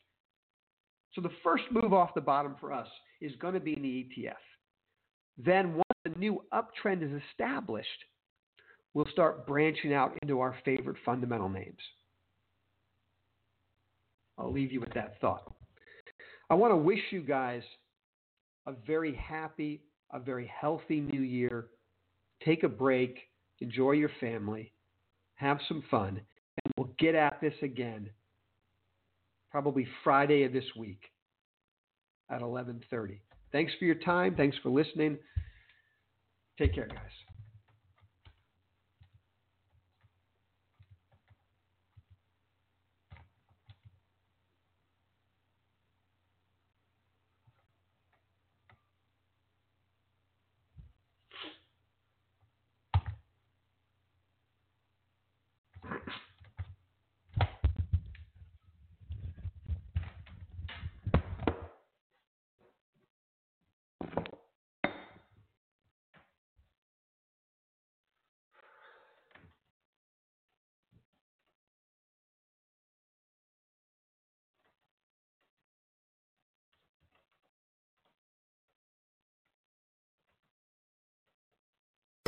So 1.13 1.22
the 1.22 1.32
first 1.43 1.63
move 1.72 1.93
off 1.93 2.13
the 2.13 2.22
bottom 2.22 2.56
for 2.60 2.72
us 2.72 2.88
is 3.22 3.32
going 3.39 3.54
to 3.54 3.60
be 3.60 3.74
in 3.74 3.82
the 3.82 3.88
ETF. 3.88 4.34
Then 5.38 5.74
once 5.74 5.84
the 6.04 6.12
new 6.19 6.43
uptrend 6.54 7.02
is 7.04 7.22
established, 7.32 7.88
we'll 8.99 9.07
start 9.13 9.47
branching 9.47 9.93
out 9.93 10.13
into 10.21 10.41
our 10.41 10.53
favorite 10.65 10.97
fundamental 11.05 11.47
names. 11.47 11.79
I'll 14.38 14.51
leave 14.51 14.73
you 14.73 14.81
with 14.81 14.93
that 14.93 15.13
thought. 15.21 15.53
I 16.49 16.55
want 16.55 16.73
to 16.73 16.75
wish 16.75 16.99
you 17.09 17.21
guys 17.21 17.62
a 18.67 18.73
very 18.85 19.15
happy, 19.15 19.79
a 20.12 20.19
very 20.19 20.51
healthy 20.53 20.99
new 20.99 21.21
year. 21.21 21.67
Take 22.43 22.63
a 22.63 22.67
break, 22.67 23.19
enjoy 23.62 23.91
your 23.91 24.12
family, 24.19 24.73
have 25.35 25.59
some 25.69 25.81
fun, 25.89 26.19
and 26.65 26.73
we'll 26.75 26.93
get 26.99 27.15
at 27.15 27.39
this 27.39 27.53
again 27.62 28.09
probably 29.49 29.88
Friday 30.03 30.43
of 30.43 30.51
this 30.51 30.75
week 30.77 31.03
at 32.29 32.41
11:30. 32.41 33.21
Thanks 33.53 33.71
for 33.79 33.85
your 33.85 33.95
time. 33.95 34.35
Thanks 34.35 34.57
for 34.57 34.69
listening. 34.69 35.17
Take 36.57 36.75
care, 36.75 36.88
guys. 36.88 37.29